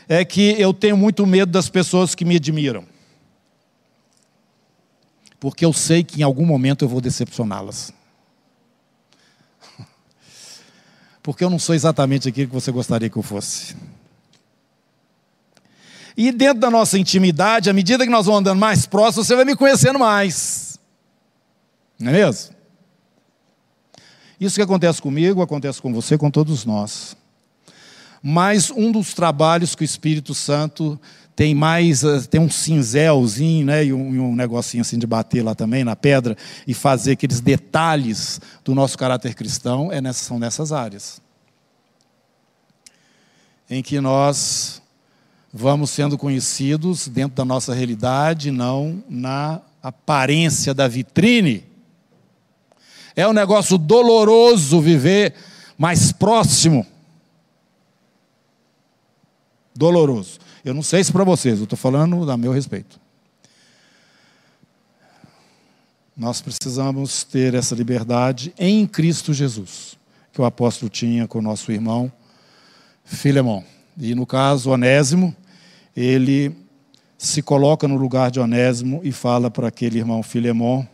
é 0.08 0.26
que 0.26 0.60
eu 0.60 0.74
tenho 0.74 0.98
muito 0.98 1.26
medo 1.26 1.52
das 1.52 1.70
pessoas 1.70 2.14
que 2.16 2.26
me 2.26 2.36
admiram. 2.36 2.84
Porque 5.40 5.64
eu 5.66 5.72
sei 5.72 6.04
que 6.04 6.20
em 6.20 6.24
algum 6.24 6.46
momento 6.46 6.84
eu 6.84 6.90
vou 6.90 7.00
decepcioná-las. 7.00 7.94
Porque 11.24 11.44
eu 11.44 11.50
não 11.50 11.58
sou 11.58 11.74
exatamente 11.74 12.28
aquilo 12.28 12.50
que 12.50 12.54
você 12.54 12.72
gostaria 12.72 13.10
que 13.10 13.18
eu 13.18 13.24
fosse. 13.24 13.76
E 16.16 16.32
dentro 16.32 16.60
da 16.60 16.70
nossa 16.70 16.98
intimidade, 16.98 17.70
à 17.70 17.74
medida 17.74 18.06
que 18.06 18.12
nós 18.12 18.26
vamos 18.26 18.42
andando 18.42 18.60
mais 18.60 18.86
próximos, 18.86 19.28
você 19.28 19.36
vai 19.36 19.46
me 19.46 19.56
conhecendo 19.56 20.00
mais. 20.00 20.80
Não 22.00 22.10
é 22.10 22.14
mesmo? 22.14 22.56
Isso 24.40 24.56
que 24.56 24.62
acontece 24.62 25.02
comigo, 25.02 25.42
acontece 25.42 25.82
com 25.82 25.94
você, 25.94 26.18
com 26.18 26.32
todos 26.32 26.66
nós. 26.66 27.16
Mas 28.24 28.72
um 28.72 28.92
dos 28.92 29.14
trabalhos 29.14 29.76
que 29.76 29.84
o 29.84 29.86
Espírito 29.86 30.34
Santo 30.34 31.00
tem 31.36 31.56
mais, 31.56 32.04
eh, 32.04 32.22
tem 32.22 32.42
um 32.42 32.50
cinzelzinho, 32.50 33.66
né, 33.66 33.86
e 33.86 33.94
um, 33.94 34.14
e 34.14 34.20
um 34.20 34.36
negocinho 34.36 34.82
assim 34.82 35.00
de 35.00 35.08
bater 35.08 35.44
lá 35.44 35.56
também 35.56 35.84
na 35.84 35.96
pedra 35.96 36.36
e 36.68 36.74
fazer 36.74 37.14
aqueles 37.14 37.40
detalhes 37.40 38.40
do 38.64 38.76
nosso 38.76 38.98
caráter 38.98 39.34
cristão, 39.34 39.92
é 39.92 40.02
nessas, 40.02 40.24
são 40.24 40.38
nessas 40.38 40.72
áreas. 40.72 41.22
Em 43.70 43.82
que 43.82 44.02
nós 44.02 44.81
vamos 45.54 45.90
sendo 45.90 46.18
conhecidos 46.18 47.08
dentro 47.08 47.36
da 47.36 47.46
nossa 47.46 47.74
realidade, 47.74 48.52
não 48.52 49.04
na 49.10 49.62
aparência 49.82 50.74
da 50.74 50.88
vitrine. 50.88 51.66
É 53.16 53.28
um 53.28 53.34
negócio 53.34 53.78
doloroso 53.78 54.80
viver 54.80 55.36
mais 55.78 56.12
próximo. 56.12 56.86
Doloroso. 59.76 60.40
Eu 60.64 60.74
não 60.74 60.84
sei 60.84 61.04
se 61.04 61.12
para 61.12 61.24
vocês, 61.24 61.58
eu 61.58 61.64
estou 61.64 61.78
falando 61.78 62.30
a 62.30 62.38
meu 62.38 62.52
respeito. 62.52 63.00
Nós 66.16 66.40
precisamos 66.40 67.24
ter 67.24 67.56
essa 67.56 67.74
liberdade 67.74 68.54
em 68.60 68.86
Cristo 68.86 69.34
Jesus, 69.34 69.98
que 70.32 70.40
o 70.40 70.46
apóstolo 70.46 70.90
tinha 70.90 71.28
com 71.28 71.40
o 71.40 71.42
nosso 71.42 71.72
irmão 71.72 72.12
Filemão. 73.04 73.64
E 73.98 74.16
no 74.16 74.26
caso, 74.26 74.70
Onésimo, 74.70 75.36
ele 75.96 76.56
se 77.18 77.42
coloca 77.42 77.88
no 77.88 77.96
lugar 77.96 78.32
de 78.32 78.40
Onésimo 78.40 79.00
e 79.04 79.12
fala 79.12 79.52
para 79.52 79.68
aquele 79.68 80.00
irmão 80.00 80.24
Filemão: 80.24 80.88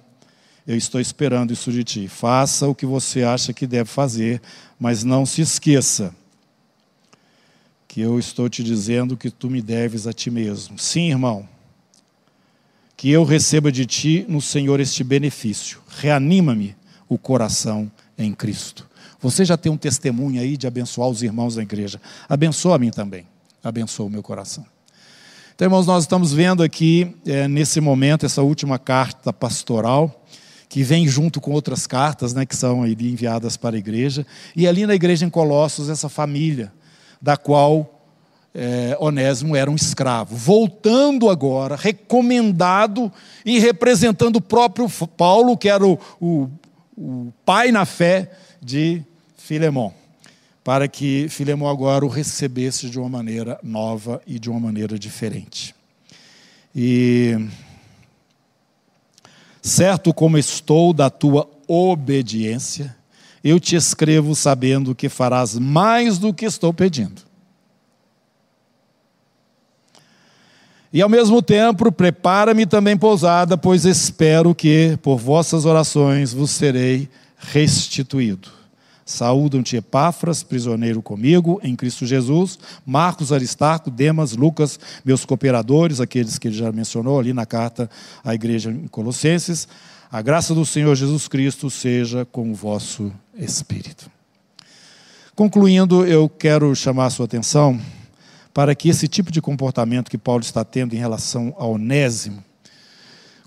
Eu 0.66 0.76
estou 0.76 1.00
esperando 1.00 1.54
isso 1.54 1.72
de 1.72 1.84
ti. 1.84 2.08
Faça 2.08 2.68
o 2.68 2.76
que 2.76 2.86
você 2.86 3.24
acha 3.24 3.54
que 3.54 3.66
deve 3.66 3.90
fazer, 3.90 4.42
mas 4.80 5.04
não 5.04 5.26
se 5.26 5.42
esqueça 5.42 6.14
que 7.88 8.02
eu 8.02 8.20
estou 8.20 8.48
te 8.48 8.64
dizendo 8.64 9.18
que 9.18 9.32
tu 9.32 9.50
me 9.50 9.62
deves 9.62 10.06
a 10.06 10.14
ti 10.14 10.30
mesmo. 10.30 10.78
Sim, 10.78 11.10
irmão. 11.10 11.50
Que 12.96 13.10
eu 13.10 13.24
receba 13.24 13.72
de 13.72 13.86
ti 13.86 14.26
no 14.28 14.42
Senhor 14.42 14.80
este 14.80 15.04
benefício. 15.04 15.80
Reanima-me 15.88 16.76
o 17.10 17.18
coração 17.18 17.92
em 18.18 18.34
Cristo. 18.34 18.88
Você 19.20 19.44
já 19.44 19.58
tem 19.58 19.72
um 19.72 19.78
testemunho 19.78 20.40
aí 20.40 20.58
de 20.58 20.68
abençoar 20.68 21.10
os 21.10 21.24
irmãos 21.24 21.56
da 21.56 21.64
igreja. 21.64 22.00
Abençoa 22.30 22.76
a 22.76 22.78
mim 22.78 22.92
também. 22.92 23.26
Abençoa 23.64 24.06
o 24.06 24.10
meu 24.10 24.22
coração. 24.22 24.66
Então, 25.58 25.66
irmãos, 25.66 25.88
nós 25.88 26.04
estamos 26.04 26.32
vendo 26.32 26.62
aqui, 26.62 27.16
é, 27.26 27.48
nesse 27.48 27.82
momento, 27.82 28.28
essa 28.28 28.44
última 28.44 28.78
carta 28.78 29.34
pastoral, 29.34 30.24
que 30.70 30.84
vem 30.84 31.08
junto 31.08 31.42
com 31.42 31.50
outras 31.50 31.88
cartas 31.88 32.32
né, 32.32 32.46
que 32.46 32.56
são 32.56 32.86
enviadas 32.86 33.58
para 33.58 33.76
a 33.76 33.80
igreja. 33.80 34.24
E 34.56 34.68
ali 34.68 34.86
na 34.86 34.94
igreja 34.94 35.26
em 35.26 35.32
Colossos, 35.32 35.90
essa 35.90 36.08
família, 36.10 36.72
da 37.20 37.36
qual 37.36 38.04
é, 38.54 38.96
Onésimo 39.00 39.56
era 39.56 39.72
um 39.72 39.76
escravo, 39.76 40.36
voltando 40.36 41.28
agora, 41.28 41.76
recomendado 41.76 43.12
e 43.44 43.58
representando 43.58 44.36
o 44.36 44.42
próprio 44.42 44.88
Paulo, 45.18 45.58
que 45.58 45.70
era 45.70 45.84
o, 45.84 45.98
o, 46.22 46.50
o 46.96 47.34
pai 47.44 47.72
na 47.72 47.84
fé 47.84 48.32
de 48.62 49.02
Filemão 49.36 49.92
para 50.68 50.86
que 50.86 51.30
Filemão 51.30 51.70
agora 51.70 52.06
o 52.06 52.10
recebesse 52.10 52.90
de 52.90 53.00
uma 53.00 53.08
maneira 53.08 53.58
nova 53.64 54.22
e 54.28 54.38
de 54.38 54.50
uma 54.50 54.60
maneira 54.60 55.00
diferente. 55.00 55.74
E 56.76 57.38
certo 59.62 60.14
como 60.14 60.38
estou 60.38 60.92
da 60.92 61.10
tua 61.10 61.50
obediência, 61.70 62.94
eu 63.42 63.62
te 63.62 63.78
escrevo 63.78 64.36
sabendo 64.36 64.94
que 64.94 65.08
farás 65.08 65.58
mais 65.58 66.18
do 66.18 66.34
que 66.34 66.44
estou 66.44 66.74
pedindo. 66.74 67.22
E 70.92 71.02
ao 71.02 71.08
mesmo 71.08 71.42
tempo, 71.42 71.90
prepara-me 71.94 72.66
também 72.66 72.98
pousada, 72.98 73.58
pois 73.58 73.86
espero 73.86 74.54
que, 74.54 75.00
por 75.02 75.18
vossas 75.18 75.64
orações, 75.64 76.34
vos 76.34 76.52
serei 76.52 77.08
restituído. 77.38 78.57
Saúdam-te 79.08 79.78
Epáfras, 79.78 80.44
prisioneiro 80.44 81.02
comigo, 81.02 81.62
em 81.64 81.78
Cristo 81.78 82.06
Jesus, 82.06 82.60
Marcos, 82.86 83.32
Aristarco, 83.32 83.90
Demas, 83.90 84.34
Lucas, 84.34 84.78
meus 85.06 85.24
cooperadores, 85.24 86.02
aqueles 86.02 86.38
que 86.38 86.50
ele 86.50 86.58
já 86.58 86.70
mencionou 86.74 87.18
ali 87.18 87.32
na 87.32 87.46
carta 87.46 87.90
à 88.22 88.36
igreja 88.36 88.70
em 88.70 88.86
Colossenses. 88.86 89.66
A 90.12 90.22
graça 90.22 90.54
do 90.54 90.66
Senhor 90.66 90.94
Jesus 90.94 91.26
Cristo 91.30 91.70
seja 91.70 92.26
com 92.26 92.52
o 92.52 92.54
vosso 92.54 93.10
espírito. 93.34 94.12
Concluindo, 95.34 96.06
eu 96.06 96.28
quero 96.28 96.76
chamar 96.76 97.06
a 97.06 97.10
sua 97.10 97.28
atenção 97.28 97.80
para 98.54 98.76
que 98.76 98.90
esse 98.90 99.08
tipo 99.08 99.32
de 99.32 99.42
comportamento 99.42 100.12
que 100.12 100.18
Paulo 100.18 100.42
está 100.42 100.66
tendo 100.66 100.94
em 100.96 101.00
relação 101.00 101.56
ao 101.58 101.76
Onésimo, 101.76 102.44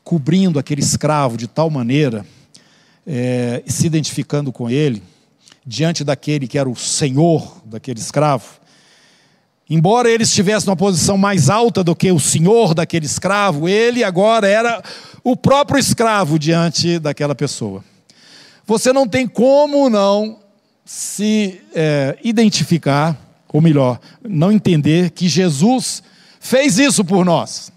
cobrindo 0.02 0.58
aquele 0.58 0.80
escravo 0.80 1.36
de 1.36 1.46
tal 1.46 1.68
maneira, 1.68 2.24
é, 3.06 3.62
se 3.66 3.86
identificando 3.86 4.50
com 4.50 4.70
ele, 4.70 5.02
diante 5.70 6.02
daquele 6.02 6.48
que 6.48 6.58
era 6.58 6.68
o 6.68 6.74
senhor 6.74 7.62
daquele 7.64 8.00
escravo. 8.00 8.58
Embora 9.68 10.10
ele 10.10 10.24
estivesse 10.24 10.66
numa 10.66 10.74
posição 10.74 11.16
mais 11.16 11.48
alta 11.48 11.84
do 11.84 11.94
que 11.94 12.10
o 12.10 12.18
senhor 12.18 12.74
daquele 12.74 13.06
escravo, 13.06 13.68
ele 13.68 14.02
agora 14.02 14.48
era 14.48 14.82
o 15.22 15.36
próprio 15.36 15.78
escravo 15.78 16.40
diante 16.40 16.98
daquela 16.98 17.36
pessoa. 17.36 17.84
Você 18.66 18.92
não 18.92 19.06
tem 19.06 19.28
como 19.28 19.88
não 19.88 20.40
se 20.84 21.60
é, 21.72 22.18
identificar, 22.24 23.16
ou 23.52 23.60
melhor, 23.60 24.00
não 24.28 24.50
entender 24.50 25.10
que 25.10 25.28
Jesus 25.28 26.02
fez 26.40 26.80
isso 26.80 27.04
por 27.04 27.24
nós. 27.24 27.70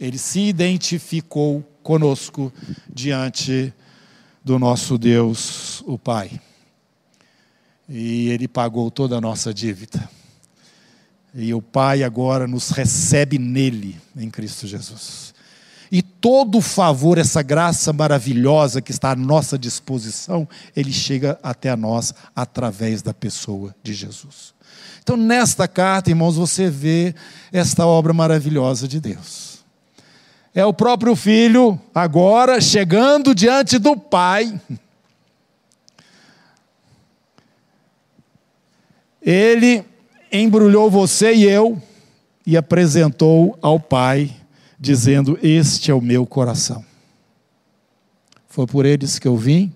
Ele 0.00 0.18
se 0.18 0.40
identificou 0.40 1.62
conosco 1.84 2.52
diante 2.92 3.72
do 4.44 4.58
nosso 4.58 4.98
Deus, 4.98 5.84
o 5.86 5.96
Pai. 5.96 6.40
E 7.88 8.28
ele 8.30 8.48
pagou 8.48 8.90
toda 8.90 9.16
a 9.16 9.20
nossa 9.20 9.54
dívida. 9.54 10.08
E 11.34 11.52
o 11.52 11.60
Pai 11.60 12.02
agora 12.02 12.46
nos 12.46 12.70
recebe 12.70 13.38
nele, 13.38 14.00
em 14.16 14.30
Cristo 14.30 14.66
Jesus. 14.66 15.34
E 15.90 16.02
todo 16.02 16.58
o 16.58 16.62
favor, 16.62 17.18
essa 17.18 17.42
graça 17.42 17.92
maravilhosa 17.92 18.80
que 18.80 18.90
está 18.90 19.12
à 19.12 19.16
nossa 19.16 19.58
disposição, 19.58 20.48
ele 20.74 20.92
chega 20.92 21.38
até 21.42 21.70
a 21.70 21.76
nós 21.76 22.12
através 22.34 23.02
da 23.02 23.14
pessoa 23.14 23.74
de 23.82 23.94
Jesus. 23.94 24.54
Então, 25.02 25.16
nesta 25.16 25.68
carta, 25.68 26.10
irmãos, 26.10 26.36
você 26.36 26.68
vê 26.68 27.14
esta 27.52 27.86
obra 27.86 28.12
maravilhosa 28.12 28.88
de 28.88 28.98
Deus. 28.98 29.64
É 30.52 30.64
o 30.64 30.72
próprio 30.72 31.14
Filho, 31.14 31.78
agora 31.94 32.60
chegando 32.60 33.34
diante 33.34 33.78
do 33.78 33.96
Pai. 33.96 34.58
Ele 39.26 39.84
embrulhou 40.30 40.88
você 40.88 41.34
e 41.34 41.42
eu 41.42 41.82
e 42.46 42.56
apresentou 42.56 43.58
ao 43.60 43.80
Pai 43.80 44.30
dizendo: 44.78 45.36
Este 45.42 45.90
é 45.90 45.94
o 45.94 46.00
meu 46.00 46.24
coração. 46.24 46.84
Foi 48.46 48.68
por 48.68 48.86
eles 48.86 49.18
que 49.18 49.26
eu 49.26 49.36
vim 49.36 49.72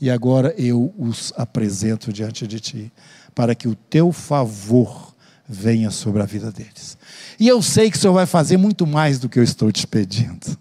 e 0.00 0.10
agora 0.10 0.54
eu 0.56 0.92
os 0.98 1.34
apresento 1.36 2.10
diante 2.10 2.46
de 2.46 2.58
ti, 2.58 2.92
para 3.34 3.54
que 3.54 3.68
o 3.68 3.74
teu 3.74 4.10
favor 4.10 5.14
venha 5.46 5.90
sobre 5.90 6.22
a 6.22 6.26
vida 6.26 6.50
deles. 6.50 6.96
E 7.38 7.46
eu 7.46 7.60
sei 7.60 7.90
que 7.90 7.98
o 7.98 8.00
Senhor 8.00 8.14
vai 8.14 8.26
fazer 8.26 8.56
muito 8.56 8.86
mais 8.86 9.18
do 9.18 9.28
que 9.28 9.38
eu 9.38 9.42
estou 9.42 9.70
te 9.70 9.86
pedindo. 9.86 10.58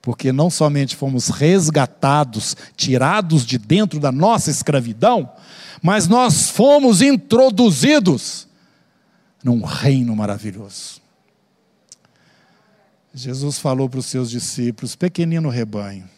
Porque 0.00 0.30
não 0.30 0.48
somente 0.48 0.94
fomos 0.94 1.28
resgatados, 1.30 2.56
tirados 2.76 3.44
de 3.44 3.58
dentro 3.58 3.98
da 3.98 4.12
nossa 4.12 4.52
escravidão, 4.52 5.28
mas 5.82 6.08
nós 6.08 6.50
fomos 6.50 7.02
introduzidos 7.02 8.46
num 9.42 9.62
reino 9.64 10.14
maravilhoso. 10.16 11.00
Jesus 13.14 13.58
falou 13.58 13.88
para 13.88 14.00
os 14.00 14.06
seus 14.06 14.30
discípulos: 14.30 14.94
pequenino 14.94 15.48
rebanho, 15.48 16.08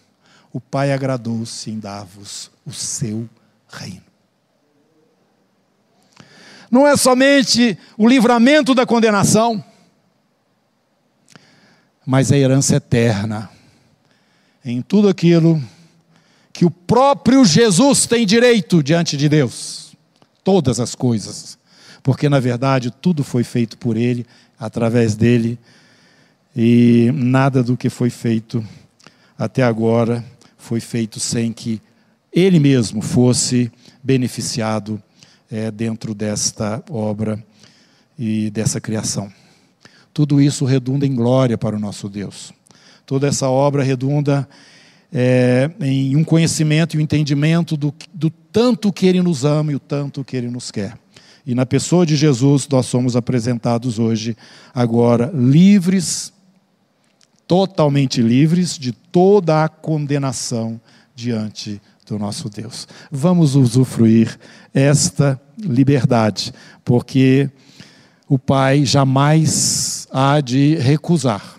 o 0.52 0.60
Pai 0.60 0.92
agradou-se 0.92 1.70
em 1.70 1.78
dar-vos 1.78 2.50
o 2.66 2.72
seu 2.72 3.28
reino. 3.68 4.02
Não 6.70 6.86
é 6.86 6.96
somente 6.96 7.78
o 7.96 8.06
livramento 8.06 8.74
da 8.74 8.84
condenação, 8.84 9.64
mas 12.04 12.30
a 12.32 12.36
herança 12.36 12.76
eterna 12.76 13.50
em 14.64 14.82
tudo 14.82 15.08
aquilo 15.08 15.62
que 16.58 16.64
o 16.64 16.70
próprio 16.72 17.44
Jesus 17.44 18.04
tem 18.04 18.26
direito 18.26 18.82
diante 18.82 19.16
de 19.16 19.28
Deus. 19.28 19.96
Todas 20.42 20.80
as 20.80 20.92
coisas. 20.92 21.56
Porque, 22.02 22.28
na 22.28 22.40
verdade, 22.40 22.90
tudo 22.90 23.22
foi 23.22 23.44
feito 23.44 23.78
por 23.78 23.96
Ele, 23.96 24.26
através 24.58 25.14
dele 25.14 25.56
e 26.56 27.12
nada 27.14 27.62
do 27.62 27.76
que 27.76 27.88
foi 27.88 28.10
feito 28.10 28.66
até 29.38 29.62
agora 29.62 30.24
foi 30.56 30.80
feito 30.80 31.20
sem 31.20 31.52
que 31.52 31.80
ele 32.32 32.58
mesmo 32.58 33.02
fosse 33.02 33.70
beneficiado 34.02 35.00
é, 35.48 35.70
dentro 35.70 36.12
desta 36.12 36.82
obra 36.90 37.40
e 38.18 38.50
dessa 38.50 38.80
criação. 38.80 39.32
Tudo 40.12 40.40
isso 40.40 40.64
redunda 40.64 41.06
em 41.06 41.14
glória 41.14 41.56
para 41.56 41.76
o 41.76 41.78
nosso 41.78 42.08
Deus. 42.08 42.52
Toda 43.06 43.28
essa 43.28 43.48
obra 43.48 43.84
redunda 43.84 44.48
é, 45.12 45.70
em 45.80 46.16
um 46.16 46.24
conhecimento 46.24 46.94
e 46.94 46.98
um 46.98 47.02
entendimento 47.02 47.76
do, 47.76 47.94
do 48.12 48.30
tanto 48.30 48.92
que 48.92 49.06
Ele 49.06 49.22
nos 49.22 49.44
ama 49.44 49.72
e 49.72 49.74
o 49.74 49.80
tanto 49.80 50.24
que 50.24 50.36
Ele 50.36 50.48
nos 50.48 50.70
quer. 50.70 50.98
E 51.46 51.54
na 51.54 51.64
pessoa 51.64 52.04
de 52.04 52.14
Jesus, 52.14 52.68
nós 52.68 52.86
somos 52.86 53.16
apresentados 53.16 53.98
hoje, 53.98 54.36
agora, 54.74 55.30
livres 55.34 56.32
totalmente 57.46 58.20
livres 58.20 58.78
de 58.78 58.92
toda 58.92 59.64
a 59.64 59.68
condenação 59.68 60.78
diante 61.14 61.80
do 62.06 62.18
nosso 62.18 62.50
Deus. 62.50 62.86
Vamos 63.10 63.54
usufruir 63.54 64.38
esta 64.74 65.40
liberdade, 65.58 66.52
porque 66.84 67.50
o 68.28 68.38
Pai 68.38 68.84
jamais 68.84 70.06
há 70.12 70.42
de 70.42 70.74
recusar 70.76 71.58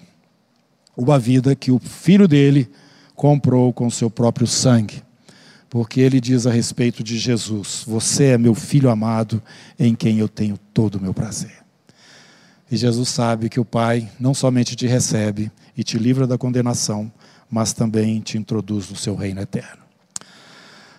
uma 0.95 1.17
vida 1.17 1.55
que 1.55 1.71
o 1.71 1.79
filho 1.79 2.27
dele 2.27 2.69
comprou 3.19 3.73
com 3.73 3.89
seu 3.89 4.09
próprio 4.09 4.47
sangue. 4.47 5.03
Porque 5.69 5.99
ele 5.99 6.21
diz 6.21 6.47
a 6.47 6.51
respeito 6.51 7.03
de 7.03 7.17
Jesus: 7.17 7.83
Você 7.85 8.27
é 8.27 8.37
meu 8.37 8.55
filho 8.55 8.89
amado, 8.89 9.43
em 9.77 9.93
quem 9.93 10.19
eu 10.19 10.29
tenho 10.29 10.57
todo 10.73 10.95
o 10.95 11.01
meu 11.01 11.13
prazer. 11.13 11.51
E 12.71 12.77
Jesus 12.77 13.09
sabe 13.09 13.49
que 13.49 13.59
o 13.59 13.65
Pai 13.65 14.09
não 14.17 14.33
somente 14.33 14.73
te 14.73 14.87
recebe 14.87 15.51
e 15.75 15.83
te 15.83 15.97
livra 15.97 16.25
da 16.25 16.37
condenação, 16.37 17.11
mas 17.51 17.73
também 17.73 18.21
te 18.21 18.37
introduz 18.37 18.89
no 18.89 18.95
seu 18.95 19.15
reino 19.15 19.41
eterno. 19.41 19.83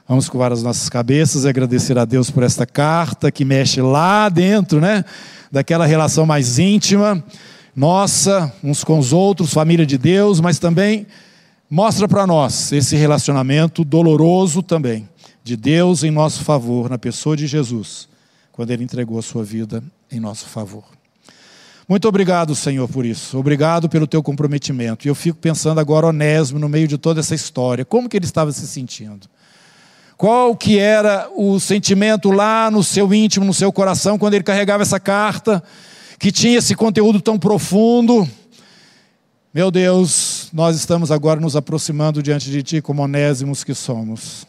Vamos 0.07 0.29
curvar 0.29 0.53
as 0.53 0.63
nossas 0.63 0.91
cabeças 0.91 1.45
e 1.45 1.49
agradecer 1.49 1.97
a 1.97 2.05
Deus 2.05 2.31
por 2.31 2.43
esta 2.43 2.67
carta 2.67 3.33
que 3.33 3.47
mexe 3.47 3.81
lá 3.81 4.29
dentro, 4.29 4.79
né? 4.79 5.07
Daquela 5.51 5.87
relação 5.87 6.27
mais 6.27 6.59
íntima, 6.59 7.25
nossa, 7.75 8.53
uns 8.63 8.85
com 8.85 8.99
os 8.99 9.11
outros, 9.11 9.55
família 9.55 9.87
de 9.87 9.97
Deus, 9.97 10.39
mas 10.39 10.59
também 10.59 11.07
mostra 11.71 12.09
para 12.09 12.27
nós 12.27 12.73
esse 12.73 12.97
relacionamento 12.97 13.85
doloroso 13.85 14.61
também, 14.61 15.09
de 15.45 15.57
Deus 15.57 16.03
em 16.03 16.11
nosso 16.11 16.43
favor, 16.43 16.91
na 16.91 16.99
pessoa 16.99 17.37
de 17.37 17.47
Jesus, 17.47 18.09
quando 18.51 18.73
Ele 18.73 18.83
entregou 18.83 19.19
a 19.19 19.23
sua 19.23 19.45
vida 19.45 19.83
em 20.11 20.19
nosso 20.19 20.47
favor. 20.47 20.83
Muito 21.89 22.07
obrigado, 22.07 22.55
Senhor, 22.55 22.89
por 22.89 23.05
isso. 23.05 23.39
Obrigado 23.39 23.89
pelo 23.89 24.07
teu 24.07 24.23
comprometimento. 24.23 25.07
E 25.07 25.09
eu 25.09 25.15
fico 25.15 25.39
pensando 25.39 25.81
agora, 25.81 26.07
Onésimo, 26.07 26.59
no 26.59 26.69
meio 26.69 26.87
de 26.87 26.99
toda 26.99 27.21
essa 27.21 27.35
história, 27.35 27.85
como 27.85 28.09
que 28.09 28.17
ele 28.17 28.25
estava 28.25 28.53
se 28.53 28.67
sentindo? 28.67 29.29
Qual 30.17 30.55
que 30.55 30.79
era 30.79 31.29
o 31.35 31.59
sentimento 31.59 32.31
lá 32.31 32.71
no 32.71 32.85
seu 32.85 33.13
íntimo, 33.13 33.45
no 33.45 33.55
seu 33.55 33.73
coração, 33.73 34.19
quando 34.19 34.35
ele 34.35 34.45
carregava 34.45 34.83
essa 34.83 35.01
carta, 35.01 35.63
que 36.19 36.31
tinha 36.31 36.59
esse 36.59 36.75
conteúdo 36.75 37.21
tão 37.21 37.39
profundo? 37.39 38.29
Meu 39.53 39.71
Nós 40.53 40.75
estamos 40.75 41.13
agora 41.13 41.39
nos 41.39 41.55
aproximando 41.55 42.21
diante 42.21 42.51
de 42.51 42.61
Ti 42.61 42.83
como 42.83 43.03
onésimos 43.03 43.63
que 43.63 43.73
somos. 43.73 44.45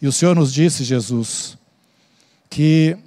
E 0.00 0.06
o 0.06 0.12
Senhor 0.12 0.36
nos 0.36 0.52
disse, 0.52 0.84
Jesus, 0.84 1.56
que 2.50 2.98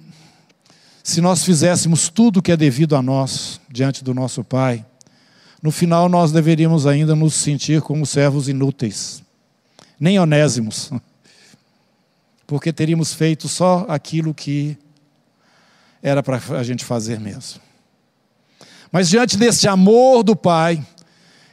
se 1.04 1.20
nós 1.20 1.44
fizéssemos 1.44 2.08
tudo 2.08 2.38
o 2.38 2.42
que 2.42 2.50
é 2.50 2.56
devido 2.56 2.96
a 2.96 3.02
nós 3.02 3.60
diante 3.70 4.02
do 4.02 4.12
nosso 4.12 4.42
Pai, 4.42 4.84
no 5.62 5.70
final 5.70 6.08
nós 6.08 6.32
deveríamos 6.32 6.84
ainda 6.84 7.14
nos 7.14 7.34
sentir 7.34 7.80
como 7.80 8.04
servos 8.04 8.48
inúteis, 8.48 9.22
nem 9.98 10.18
onésimos, 10.18 10.90
porque 12.44 12.72
teríamos 12.72 13.14
feito 13.14 13.48
só 13.48 13.86
aquilo 13.88 14.34
que 14.34 14.76
era 16.02 16.24
para 16.24 16.40
a 16.58 16.62
gente 16.64 16.84
fazer 16.84 17.20
mesmo. 17.20 17.60
Mas 18.90 19.08
diante 19.08 19.36
desse 19.36 19.68
amor 19.68 20.24
do 20.24 20.34
Pai, 20.34 20.84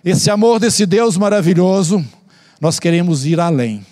esse 0.04 0.30
amor 0.32 0.60
desse 0.60 0.86
Deus 0.86 1.18
maravilhoso, 1.18 2.04
nós 2.60 2.80
queremos 2.80 3.26
ir 3.26 3.40
além. 3.40 3.86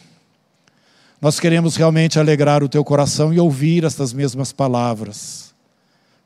Nós 1.22 1.40
queremos 1.40 1.76
realmente 1.76 2.18
alegrar 2.18 2.64
o 2.64 2.70
teu 2.70 2.84
coração 2.84 3.34
e 3.34 3.40
ouvir 3.40 3.84
estas 3.84 4.14
mesmas 4.14 4.52
palavras 4.52 5.50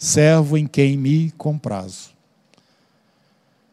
servo 0.03 0.57
em 0.57 0.67
quem 0.67 0.97
me 0.97 1.31
comprazo. 1.31 2.11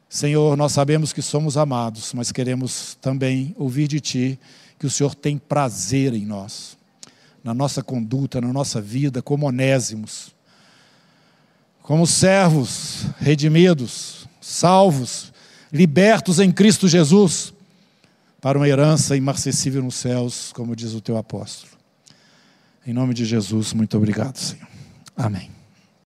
Senhor, 0.08 0.56
nós 0.56 0.72
sabemos 0.72 1.12
que 1.12 1.20
somos 1.20 1.56
amados, 1.56 2.12
mas 2.14 2.30
queremos 2.30 2.96
também 3.00 3.54
ouvir 3.58 3.88
de 3.88 4.00
Ti 4.00 4.40
que 4.78 4.86
o 4.86 4.90
Senhor 4.90 5.14
tem 5.14 5.36
prazer 5.36 6.14
em 6.14 6.24
nós, 6.24 6.76
na 7.42 7.52
nossa 7.52 7.82
conduta, 7.82 8.40
na 8.40 8.52
nossa 8.52 8.80
vida, 8.80 9.20
como 9.20 9.46
onésimos, 9.46 10.34
como 11.82 12.06
servos 12.06 13.06
redimidos, 13.18 14.28
salvos, 14.40 15.32
libertos 15.72 16.38
em 16.38 16.50
Cristo 16.50 16.88
Jesus, 16.88 17.52
para 18.40 18.58
uma 18.58 18.68
herança 18.68 19.16
imarcessível 19.16 19.82
nos 19.82 19.96
céus, 19.96 20.52
como 20.52 20.74
diz 20.74 20.94
o 20.94 21.00
Teu 21.00 21.16
apóstolo. 21.16 21.72
Em 22.86 22.92
nome 22.92 23.14
de 23.14 23.24
Jesus, 23.24 23.72
muito 23.72 23.96
obrigado, 23.96 24.36
Senhor. 24.36 24.66
Amém. 25.16 25.59